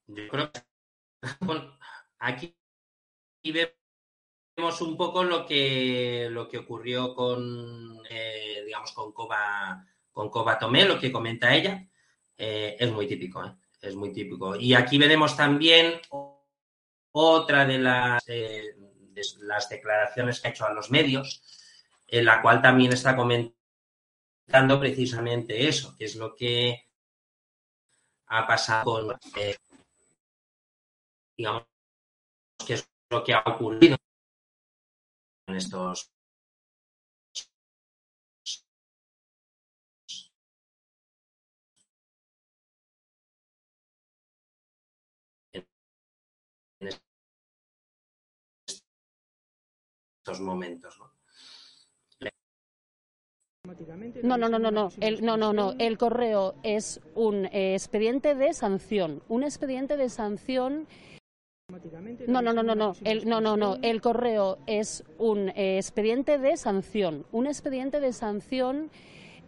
Yo 0.08 0.28
creo 0.30 0.52
que 0.52 0.62
aquí 2.20 2.56
vemos 3.44 4.82
un 4.82 4.96
poco 4.96 5.24
lo 5.24 5.46
que 5.46 6.30
lo 6.32 6.48
que 6.48 6.60
ocurrió 6.60 7.14
con 7.14 8.00
eh, 8.10 8.64
digamos 8.66 8.92
con 8.94 9.12
Coba 9.12 9.86
con 10.12 10.30
Coba 10.30 10.58
Tomé, 10.58 10.86
lo 10.86 11.00
que 11.00 11.12
comenta 11.12 11.54
ella, 11.54 11.86
eh, 12.38 12.78
es 12.80 12.92
muy 12.92 13.08
típico, 13.08 13.44
¿eh? 13.44 13.54
es 13.82 13.96
muy 13.96 14.14
típico. 14.14 14.56
Y 14.56 14.74
aquí 14.74 14.98
veremos 14.98 15.36
también 15.36 16.00
otra 17.12 17.66
de 17.66 17.78
las 17.80 18.24
las 19.40 19.70
declaraciones 19.70 20.40
que 20.40 20.48
ha 20.48 20.52
hecho 20.52 20.66
a 20.66 20.74
los 20.74 20.92
medios, 20.92 21.42
en 22.08 22.26
la 22.26 22.42
cual 22.42 22.62
también 22.62 22.94
está 22.94 23.16
comentando 23.16 23.56
precisamente 24.80 25.68
eso, 25.68 25.96
que 25.98 26.06
es 26.06 26.16
lo 26.16 26.36
que 26.36 26.90
ha 28.28 28.48
pasado 28.48 28.84
con, 28.84 29.20
eh, 29.36 29.58
digamos, 31.38 31.64
que 32.66 32.74
es 32.76 32.90
lo 33.10 33.24
que 33.24 33.34
ha 33.34 33.44
ocurrido 33.46 33.98
en 35.48 35.56
estos 35.56 36.15
estos 50.26 50.42
momentos. 50.42 50.98
¿no? 50.98 51.12
No, 54.24 54.38
no, 54.38 54.50
no, 54.50 54.58
no, 54.58 54.72
no. 54.72 54.90
El, 55.00 55.24
no, 55.24 55.38
no, 55.38 55.54
no. 55.54 55.76
El 55.78 56.00
correo 56.00 56.56
es 56.64 57.00
un 57.14 57.46
eh, 57.46 57.76
expediente 57.76 58.34
de 58.34 58.54
sanción. 58.54 59.22
Un 59.28 59.44
expediente 59.44 59.98
de 59.98 60.10
sanción. 60.10 60.88
No, 62.28 62.42
no, 62.42 62.54
no, 62.54 62.64
no, 62.64 62.74
no. 62.74 62.94
El, 63.04 63.30
no, 63.30 63.40
no, 63.40 63.56
no. 63.56 63.78
El 63.84 64.02
correo 64.02 64.58
es 64.66 65.04
un 65.20 65.50
eh, 65.50 65.78
expediente 65.78 66.40
de 66.40 66.58
sanción. 66.58 67.26
Un 67.32 67.46
expediente 67.46 68.00
de 68.00 68.12
sanción 68.12 68.90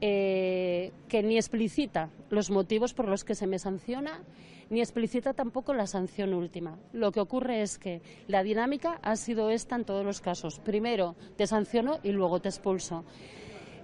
eh, 0.02 0.92
que 1.10 1.24
ni 1.24 1.38
explicita 1.38 2.12
los 2.30 2.52
motivos 2.52 2.94
por 2.94 3.08
los 3.08 3.24
que 3.24 3.34
se 3.34 3.48
me 3.48 3.58
sanciona 3.58 4.22
ni 4.70 4.80
explicita 4.80 5.34
tampoco 5.34 5.74
la 5.74 5.88
sanción 5.88 6.34
última. 6.34 6.78
Lo 6.94 7.12
que 7.12 7.20
ocurre 7.20 7.62
es 7.62 7.78
que 7.78 8.02
la 8.28 8.44
dinámica 8.44 9.00
ha 9.02 9.16
sido 9.16 9.50
esta 9.50 9.76
en 9.76 9.86
todos 9.86 10.06
los 10.06 10.22
casos. 10.22 10.60
Primero 10.60 11.16
te 11.36 11.48
sanciono 11.48 12.00
y 12.04 12.12
luego 12.12 12.40
te 12.40 12.50
expulso. 12.50 13.04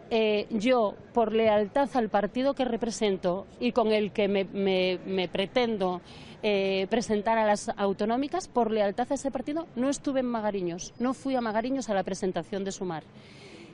Eh, 0.10 0.48
yo, 0.52 0.96
por 1.14 1.34
lealtad 1.34 1.90
al 1.96 2.10
partido 2.10 2.54
que 2.54 2.66
represento 2.66 3.48
y 3.60 3.72
con 3.72 3.92
el 3.92 4.12
que 4.12 4.28
me, 4.28 5.28
pretendo 5.30 6.02
eh, 6.44 6.86
presentar 6.90 7.38
a 7.38 7.46
las 7.48 7.70
autonómicas, 7.70 8.48
por 8.48 8.70
lealtad 8.70 9.08
a 9.10 9.16
ese 9.16 9.32
partido, 9.32 9.66
no 9.76 9.90
estuve 9.90 10.20
en 10.20 10.28
Magariños, 10.28 10.94
no 11.00 11.14
fui 11.14 11.36
a 11.36 11.42
Magariños 11.42 11.90
a 11.90 11.96
la 11.96 12.04
presentación 12.04 12.64
de 12.64 12.72
Sumar. 12.72 13.04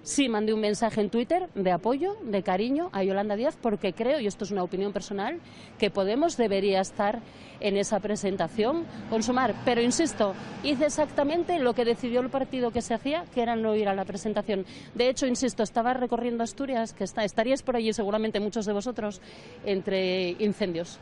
Sí, 0.10 0.28
mandé 0.28 0.56
un 0.56 0.60
mensaje 0.60 1.02
en 1.02 1.12
Twitter 1.12 1.50
de 1.54 1.72
apoyo, 1.72 2.18
de 2.24 2.42
cariño 2.42 2.90
a 2.94 3.04
Yolanda 3.04 3.36
Díaz, 3.36 3.56
porque 3.62 3.94
creo, 3.94 4.20
y 4.20 4.26
esto 4.26 4.44
es 4.44 4.50
una 4.50 4.64
opinión 4.64 4.92
personal, 4.92 5.40
que 5.78 5.92
Podemos 5.92 6.36
debería 6.36 6.82
estar 6.82 7.20
en 7.60 7.78
esa 7.78 8.00
presentación 8.00 8.86
con 9.12 9.22
Sumar. 9.22 9.54
Pero 9.66 9.84
insisto, 9.84 10.34
hice 10.64 10.88
exactamente 10.88 11.60
lo 11.60 11.76
que 11.76 11.86
decidió 11.86 12.22
el 12.22 12.32
partido 12.32 12.72
que 12.72 12.82
se 12.82 12.96
hacía, 12.96 13.26
que 13.36 13.44
era 13.44 13.56
no 13.56 13.76
ir 13.76 13.88
a 13.88 13.94
la 13.94 14.04
presentación. 14.04 14.66
De 14.96 15.10
hecho, 15.10 15.28
insisto, 15.28 15.62
estaba 15.62 15.94
recorriendo 15.94 16.44
Asturias, 16.44 16.92
que 16.94 17.04
está, 17.04 17.24
por 17.64 17.76
allí 17.76 17.94
seguramente 17.94 18.40
muchos 18.40 18.66
de 18.66 18.74
vosotros, 18.74 19.22
entre 19.64 20.32
incendios. 20.40 21.00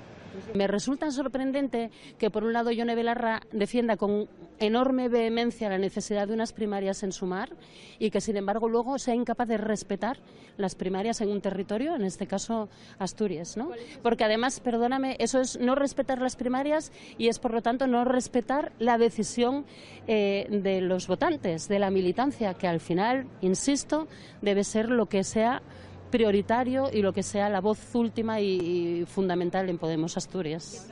Me 0.54 0.68
resulta 0.68 1.12
sorprendente 1.12 1.92
que, 2.18 2.30
por 2.30 2.44
un 2.44 2.54
lado, 2.54 2.72
Yone 2.72 2.96
Belarra 2.96 3.42
defienda 3.52 3.98
con 3.98 4.28
enorme 4.60 5.10
vehemencia 5.10 5.70
la 5.70 5.78
necesidad 5.78 6.28
de 6.28 6.34
unas 6.34 6.54
primarias 6.54 7.04
en 7.04 7.12
Sumar 7.12 7.50
y 8.00 8.10
que, 8.10 8.22
sin 8.22 8.38
embargo, 8.38 8.70
luego 8.70 8.98
sea 8.98 9.16
incapaz 9.16 9.48
de 9.48 9.58
respetar 9.58 10.18
las 10.58 10.76
primarias 10.76 11.22
en 11.22 11.30
un 11.30 11.42
territorio, 11.42 11.96
en 11.96 12.04
este 12.04 12.28
caso 12.28 12.70
Asturias, 13.00 13.58
¿no? 13.58 13.70
Porque 14.02 14.24
además, 14.24 14.60
perdóname, 14.60 15.16
eso 15.20 15.40
es 15.40 15.60
no 15.60 15.76
respetar 15.76 16.22
las 16.22 16.36
primarias 16.36 16.92
y 17.18 17.28
es, 17.28 17.40
por 17.40 17.54
lo 17.54 17.62
tanto, 17.62 17.88
no 17.88 18.04
respetar 18.06 18.72
la 18.80 18.98
decisión 18.98 19.66
eh, 20.08 20.48
de 20.50 20.82
los 20.82 21.08
votantes, 21.08 21.68
de 21.68 21.80
la 21.80 21.92
militancia, 21.92 22.54
que 22.56 22.68
al 22.68 22.80
final, 22.80 23.28
insisto, 23.42 24.08
debe 24.42 24.64
ser 24.64 24.90
lo 24.90 25.08
que 25.08 25.24
sea 25.24 25.62
prioritario 26.10 26.89
y 26.91 27.01
lo 27.01 27.14
que 27.14 27.24
sea 27.24 27.49
la 27.49 27.62
voz 27.62 27.80
última 27.93 28.39
y, 28.39 29.05
fundamental 29.05 29.70
en 29.70 29.78
Podemos 29.78 30.18
Asturias. 30.18 30.88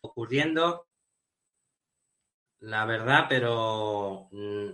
Ocurriendo, 0.00 0.86
la 2.60 2.84
verdad, 2.86 3.26
pero 3.28 4.28
mm, 4.32 4.68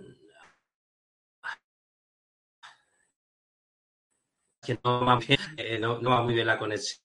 que 4.65 4.79
no 4.83 5.05
va, 5.05 5.17
bien, 5.19 5.39
eh, 5.57 5.79
no, 5.79 5.99
muy 6.23 6.33
bien 6.33 6.47
la 6.47 6.57
conexión 6.57 7.03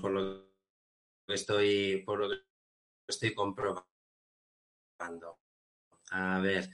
por 0.00 0.10
lo 0.10 0.48
que 1.26 1.34
estoy 1.34 2.02
por 2.04 2.18
lo 2.18 2.30
que 2.30 2.36
estoy 3.06 3.34
comprobando. 3.34 3.86
A 6.10 6.40
ver. 6.40 6.68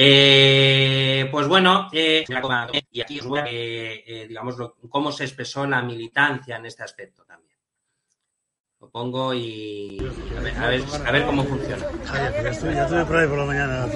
Eh, 0.00 1.28
pues 1.32 1.48
bueno, 1.48 1.88
eh, 1.92 2.24
y 2.92 3.00
aquí 3.00 3.18
os 3.18 3.26
voy 3.26 3.40
a, 3.40 3.46
eh, 3.48 4.26
digamos, 4.28 4.54
cómo 4.88 5.10
se 5.10 5.24
expresó 5.24 5.66
la 5.66 5.82
militancia 5.82 6.54
en 6.54 6.66
este 6.66 6.84
aspecto 6.84 7.24
también. 7.24 7.58
Lo 8.80 8.88
pongo 8.90 9.34
y 9.34 9.98
a 10.36 10.40
ver, 10.40 10.56
a 10.56 10.68
ver, 10.68 10.84
a 11.04 11.10
ver 11.10 11.26
cómo 11.26 11.42
funciona. 11.42 11.84
Ya 12.04 12.48
estuve, 12.48 12.74
ya 12.74 12.84
estuve 12.84 13.04
por 13.06 13.16
ahí 13.16 13.26
por 13.26 13.38
la 13.38 13.44
mañana. 13.44 13.88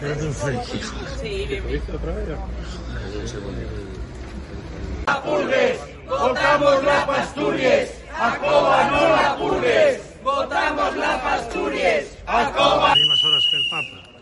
Era 0.00 0.14
un 0.14 0.32
frío. 0.32 0.60
Purgues, 5.24 5.80
votamos 6.06 6.84
la 6.84 7.06
Pasturies, 7.06 8.04
a 8.16 8.38
Coba 8.38 8.90
no 8.90 9.08
la 9.08 9.36
purgues, 9.38 10.22
votamos 10.22 10.96
la 10.96 11.20
Pasturies, 11.20 12.18
a 12.26 12.52
Coba. 12.52 12.92
Hay 12.92 13.08
más 13.08 13.24
horas 13.24 13.44
que 13.50 13.56
el 13.56 13.70
Papa. 13.70 14.13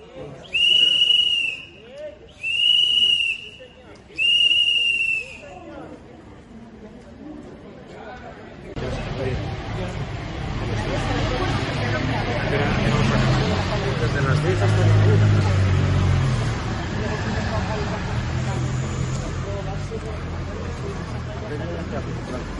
Desde 14.00 14.20
las 14.26 14.42
10 14.42 14.62
hasta 14.62 14.78
la 14.78 14.94
1. 14.94 15.62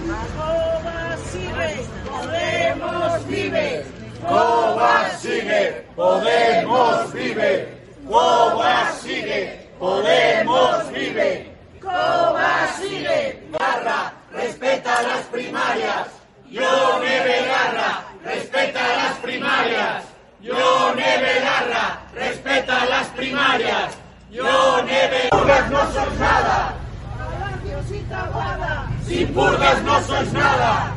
Coba 0.09 1.17
sigue, 1.33 1.71
Podemos 2.07 3.27
vive. 3.27 3.85
Coba 4.23 5.11
sigue, 5.19 5.87
Podemos 5.97 7.13
vive. 7.13 7.69
Podemos 9.79 10.93
vive. 10.93 11.53
Sigue. 12.79 13.43
Garra, 13.59 14.13
respeta 14.33 15.03
las 15.03 15.27
primarias. 15.27 16.12
Yo 16.53 16.99
Neve 17.01 17.47
Garra, 17.47 18.03
respeta 18.23 18.81
las 18.97 19.17
primarias. 19.23 20.05
Yo 20.43 20.95
Neve 20.95 21.41
Garra, 21.41 22.01
respeta 22.15 22.85
las 22.85 23.07
primarias. 23.09 23.97
Yo 24.31 24.83
Neve 24.83 25.29
Purgas 25.31 25.71
no 25.71 25.93
sois 25.93 26.19
nada. 26.19 26.75
Sin 29.07 29.33
purgas 29.33 29.83
no 29.83 30.03
sois 30.03 30.33
nada. 30.35 30.93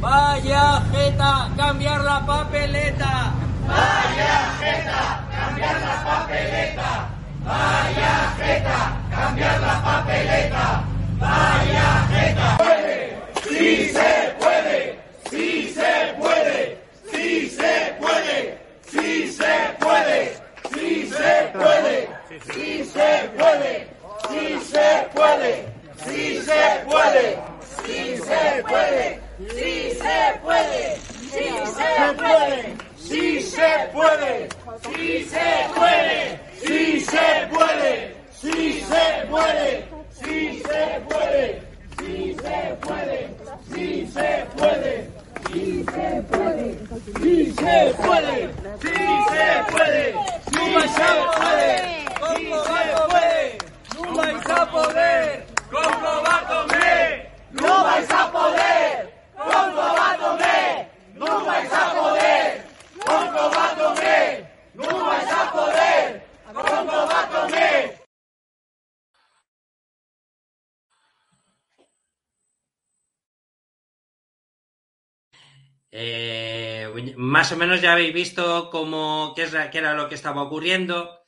Vaya 0.00 0.82
jeta, 0.90 1.48
cambiar 1.58 2.04
la 2.04 2.24
papeleta. 2.24 3.32
Vaya 3.66 4.36
jeta, 4.60 5.26
cambiar 5.30 5.80
la 5.80 6.04
papeleta. 6.04 7.08
Vaya 7.44 8.32
jeta, 8.38 8.92
cambiar 9.10 9.60
la 9.60 9.82
papeleta. 9.82 10.82
Vaya 11.18 12.06
jeta. 12.10 12.57
Sí 13.58 13.88
se 13.92 14.34
puede, 14.38 14.94
sí 15.30 15.74
se 15.74 16.14
puede, 16.16 16.78
sí 17.10 17.50
se 17.50 17.96
puede, 18.00 18.56
sí 18.86 19.32
se 19.32 19.76
puede, 19.80 20.32
sí 20.72 21.10
se 21.10 21.50
puede, 21.52 21.98
sí 22.54 22.84
se 22.84 23.28
puede, 23.36 23.88
sí 24.28 24.60
se 24.62 25.08
puede, 25.12 25.66
sí 26.06 26.40
se 26.40 26.76
puede, 26.86 27.18
sí 27.96 28.20
se 28.22 28.62
puede, 28.68 29.18
sí 29.38 29.82
se 29.82 30.34
puede, 30.44 31.08
sí 32.96 33.40
se 33.40 33.42
puede, 33.42 33.42
sí 33.42 33.42
se 33.42 33.88
puede, 33.92 34.48
sí 34.62 35.24
se 35.24 35.68
puede, 35.74 36.38
sí 36.70 37.00
se 37.00 37.46
puede, 37.50 38.14
sí 38.40 38.84
se 38.88 39.26
puede, 39.28 39.84
sí 40.22 40.62
se 40.62 41.00
puede, 41.08 41.62
sí 41.98 42.36
se 42.40 42.76
puede, 42.86 43.28
sí 43.74 44.06
se 44.12 44.46
puede, 44.56 45.10
sí 45.52 45.84
se 45.92 46.22
puede, 46.30 46.78
sí 47.20 47.52
se 47.52 47.94
puede, 48.02 48.48
sí 48.80 48.88
se 49.28 49.72
puede, 49.72 50.14
sí 50.50 50.64
se 50.90 51.10
puede, 51.32 52.04
sí 52.36 52.50
se 52.50 52.82
puede, 53.08 53.58
no 53.94 54.14
vais 54.16 54.50
a 54.50 54.70
poder, 54.70 55.46
¿cómo 55.70 56.22
va 56.22 56.36
a 56.38 56.46
comer? 56.48 57.30
No 57.52 57.84
vais 57.84 58.10
a 58.10 58.32
poder, 58.32 59.14
¿cómo 59.36 59.82
va 59.82 60.12
a 60.12 60.18
comer? 60.18 60.88
No 61.14 61.44
vais 61.44 61.72
a 61.72 61.94
poder, 61.94 62.64
¿cómo 63.04 63.50
va 63.50 63.70
a 63.70 63.74
comer? 63.76 64.46
No 64.74 65.04
vais 65.06 65.32
a 65.32 65.52
poder, 65.52 66.22
¿cómo 66.54 67.06
va 67.06 67.20
a 67.22 67.28
comer? 67.28 67.98
Eh, 75.90 77.14
más 77.16 77.50
o 77.52 77.56
menos 77.56 77.80
ya 77.80 77.92
habéis 77.92 78.12
visto 78.12 78.68
cómo, 78.70 79.32
qué, 79.34 79.44
es, 79.44 79.54
qué 79.70 79.78
era 79.78 79.94
lo 79.94 80.08
que 80.08 80.14
estaba 80.14 80.42
ocurriendo. 80.42 81.20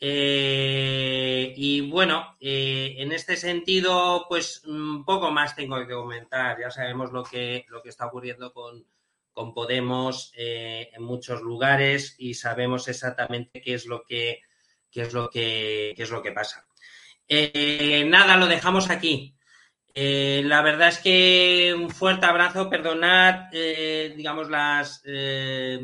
Eh, 0.00 1.54
y 1.56 1.80
bueno, 1.80 2.36
eh, 2.40 2.96
en 2.98 3.12
este 3.12 3.36
sentido, 3.36 4.26
pues 4.28 4.64
un 4.64 5.04
poco 5.04 5.30
más 5.30 5.56
tengo 5.56 5.78
que 5.86 5.94
comentar. 5.94 6.58
Ya 6.60 6.70
sabemos 6.70 7.12
lo 7.12 7.24
que, 7.24 7.64
lo 7.68 7.82
que 7.82 7.88
está 7.88 8.06
ocurriendo 8.06 8.52
con, 8.52 8.86
con 9.32 9.54
Podemos 9.54 10.32
en 10.36 11.02
muchos 11.02 11.40
lugares 11.42 12.14
y 12.18 12.34
sabemos 12.34 12.86
exactamente 12.88 13.60
qué 13.60 13.74
es 13.74 13.86
lo 13.86 14.04
que, 14.04 14.42
qué 14.90 15.02
es 15.02 15.12
lo 15.12 15.28
que, 15.28 15.94
qué 15.96 16.02
es 16.02 16.10
lo 16.10 16.22
que 16.22 16.32
pasa. 16.32 16.66
Nada, 18.06 18.36
lo 18.36 18.46
dejamos 18.46 18.90
aquí. 18.90 19.34
Eh, 19.96 20.42
la 20.44 20.60
verdad 20.62 20.88
es 20.88 20.98
que 20.98 21.74
un 21.76 21.88
fuerte 21.90 22.26
abrazo, 22.26 22.68
perdonad, 22.68 23.48
eh, 23.52 24.12
digamos, 24.16 24.50
las, 24.50 25.02
eh, 25.06 25.78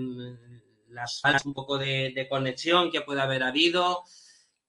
las 0.89 1.21
fallas 1.21 1.47
un 1.47 1.55
poco 1.55 1.79
de, 1.79 2.27
conexión 2.29 2.91
que 2.91 3.03
puede 3.03 3.21
haber 3.21 3.43
habido. 3.45 4.03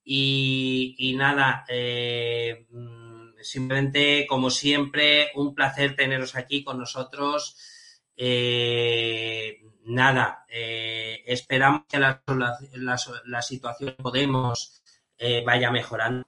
Y, 0.03 1.15
nada, 1.17 1.65
eh, 1.69 2.65
mm, 2.69 3.31
simplemente, 3.41 4.25
como 4.27 4.49
siempre, 4.49 5.31
un 5.35 5.55
placer 5.55 5.95
teneros 5.95 6.35
aquí 6.35 6.63
con 6.63 6.77
nosotros. 6.79 7.55
Nada, 9.85 10.45
esperamos 11.25 11.81
que 11.89 11.99
la, 11.99 12.21
la, 12.27 12.57
la- 12.75 12.97
la 13.25 13.41
situación 13.41 13.95
Podemos 13.97 14.81
vaya 15.45 15.71
mejorando. 15.71 16.25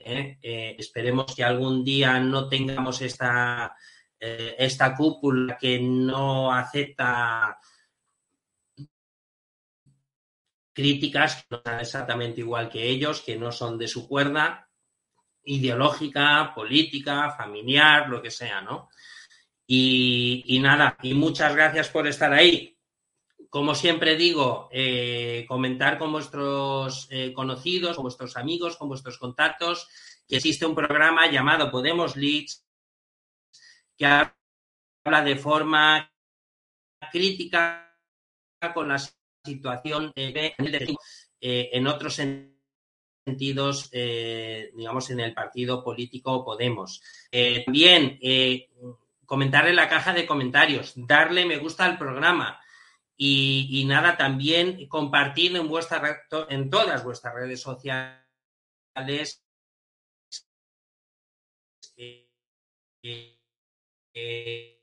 ¿Eh? 0.00 0.38
Eh, 0.42 0.76
esperemos 0.78 1.34
que 1.34 1.44
algún 1.44 1.84
día 1.84 2.18
no 2.18 2.48
tengamos 2.48 3.00
esta, 3.02 3.76
eh, 4.18 4.56
esta 4.58 4.94
cúpula 4.94 5.56
que 5.58 5.78
no 5.80 6.52
acepta 6.52 7.58
críticas 10.72 11.44
que 11.44 11.56
no 11.56 11.62
son 11.64 11.80
exactamente 11.80 12.40
igual 12.40 12.68
que 12.68 12.88
ellos, 12.88 13.20
que 13.20 13.36
no 13.36 13.52
son 13.52 13.76
de 13.76 13.88
su 13.88 14.08
cuerda, 14.08 14.68
ideológica, 15.44 16.52
política, 16.54 17.30
familiar, 17.30 18.08
lo 18.08 18.22
que 18.22 18.30
sea, 18.30 18.60
¿no? 18.60 18.88
Y 19.66 20.58
nada, 20.60 20.96
y 21.02 21.14
muchas 21.14 21.54
gracias 21.54 21.88
por 21.90 22.06
estar 22.06 22.32
ahí. 22.32 22.79
Como 23.50 23.74
siempre 23.74 24.14
digo, 24.14 24.68
eh, 24.70 25.44
comentar 25.48 25.98
con 25.98 26.12
vuestros 26.12 27.08
eh, 27.10 27.32
conocidos, 27.32 27.96
con 27.96 28.04
vuestros 28.04 28.36
amigos, 28.36 28.76
con 28.76 28.86
vuestros 28.86 29.18
contactos, 29.18 29.88
que 30.28 30.36
existe 30.36 30.64
un 30.64 30.76
programa 30.76 31.28
llamado 31.28 31.68
Podemos 31.68 32.14
Leaks, 32.14 32.64
que 33.98 34.06
habla 34.06 35.24
de 35.24 35.34
forma 35.34 36.12
crítica 37.10 37.92
con 38.72 38.86
la 38.86 38.98
situación 39.44 40.12
eh, 40.14 40.54
en 41.40 41.86
otros 41.88 42.14
sentidos, 43.26 43.90
digamos, 43.90 45.10
en 45.10 45.18
el 45.18 45.34
partido 45.34 45.82
político 45.82 46.44
Podemos. 46.44 47.02
También 47.66 48.20
comentar 49.26 49.66
en 49.66 49.74
la 49.74 49.88
caja 49.88 50.12
de 50.12 50.24
comentarios, 50.24 50.92
darle 50.94 51.44
me 51.46 51.58
gusta 51.58 51.84
al 51.84 51.98
programa 51.98 52.59
y, 53.22 53.84
nada, 53.86 54.16
también 54.16 54.88
compartir 54.88 55.54
en, 55.54 55.68
vuestra, 55.68 56.24
en 56.48 56.70
todas 56.70 57.04
vuestras 57.04 57.34
redes 57.34 57.60
sociales 57.60 59.44
eh, 61.98 62.30
eh, 63.02 63.38
eh, 64.14 64.82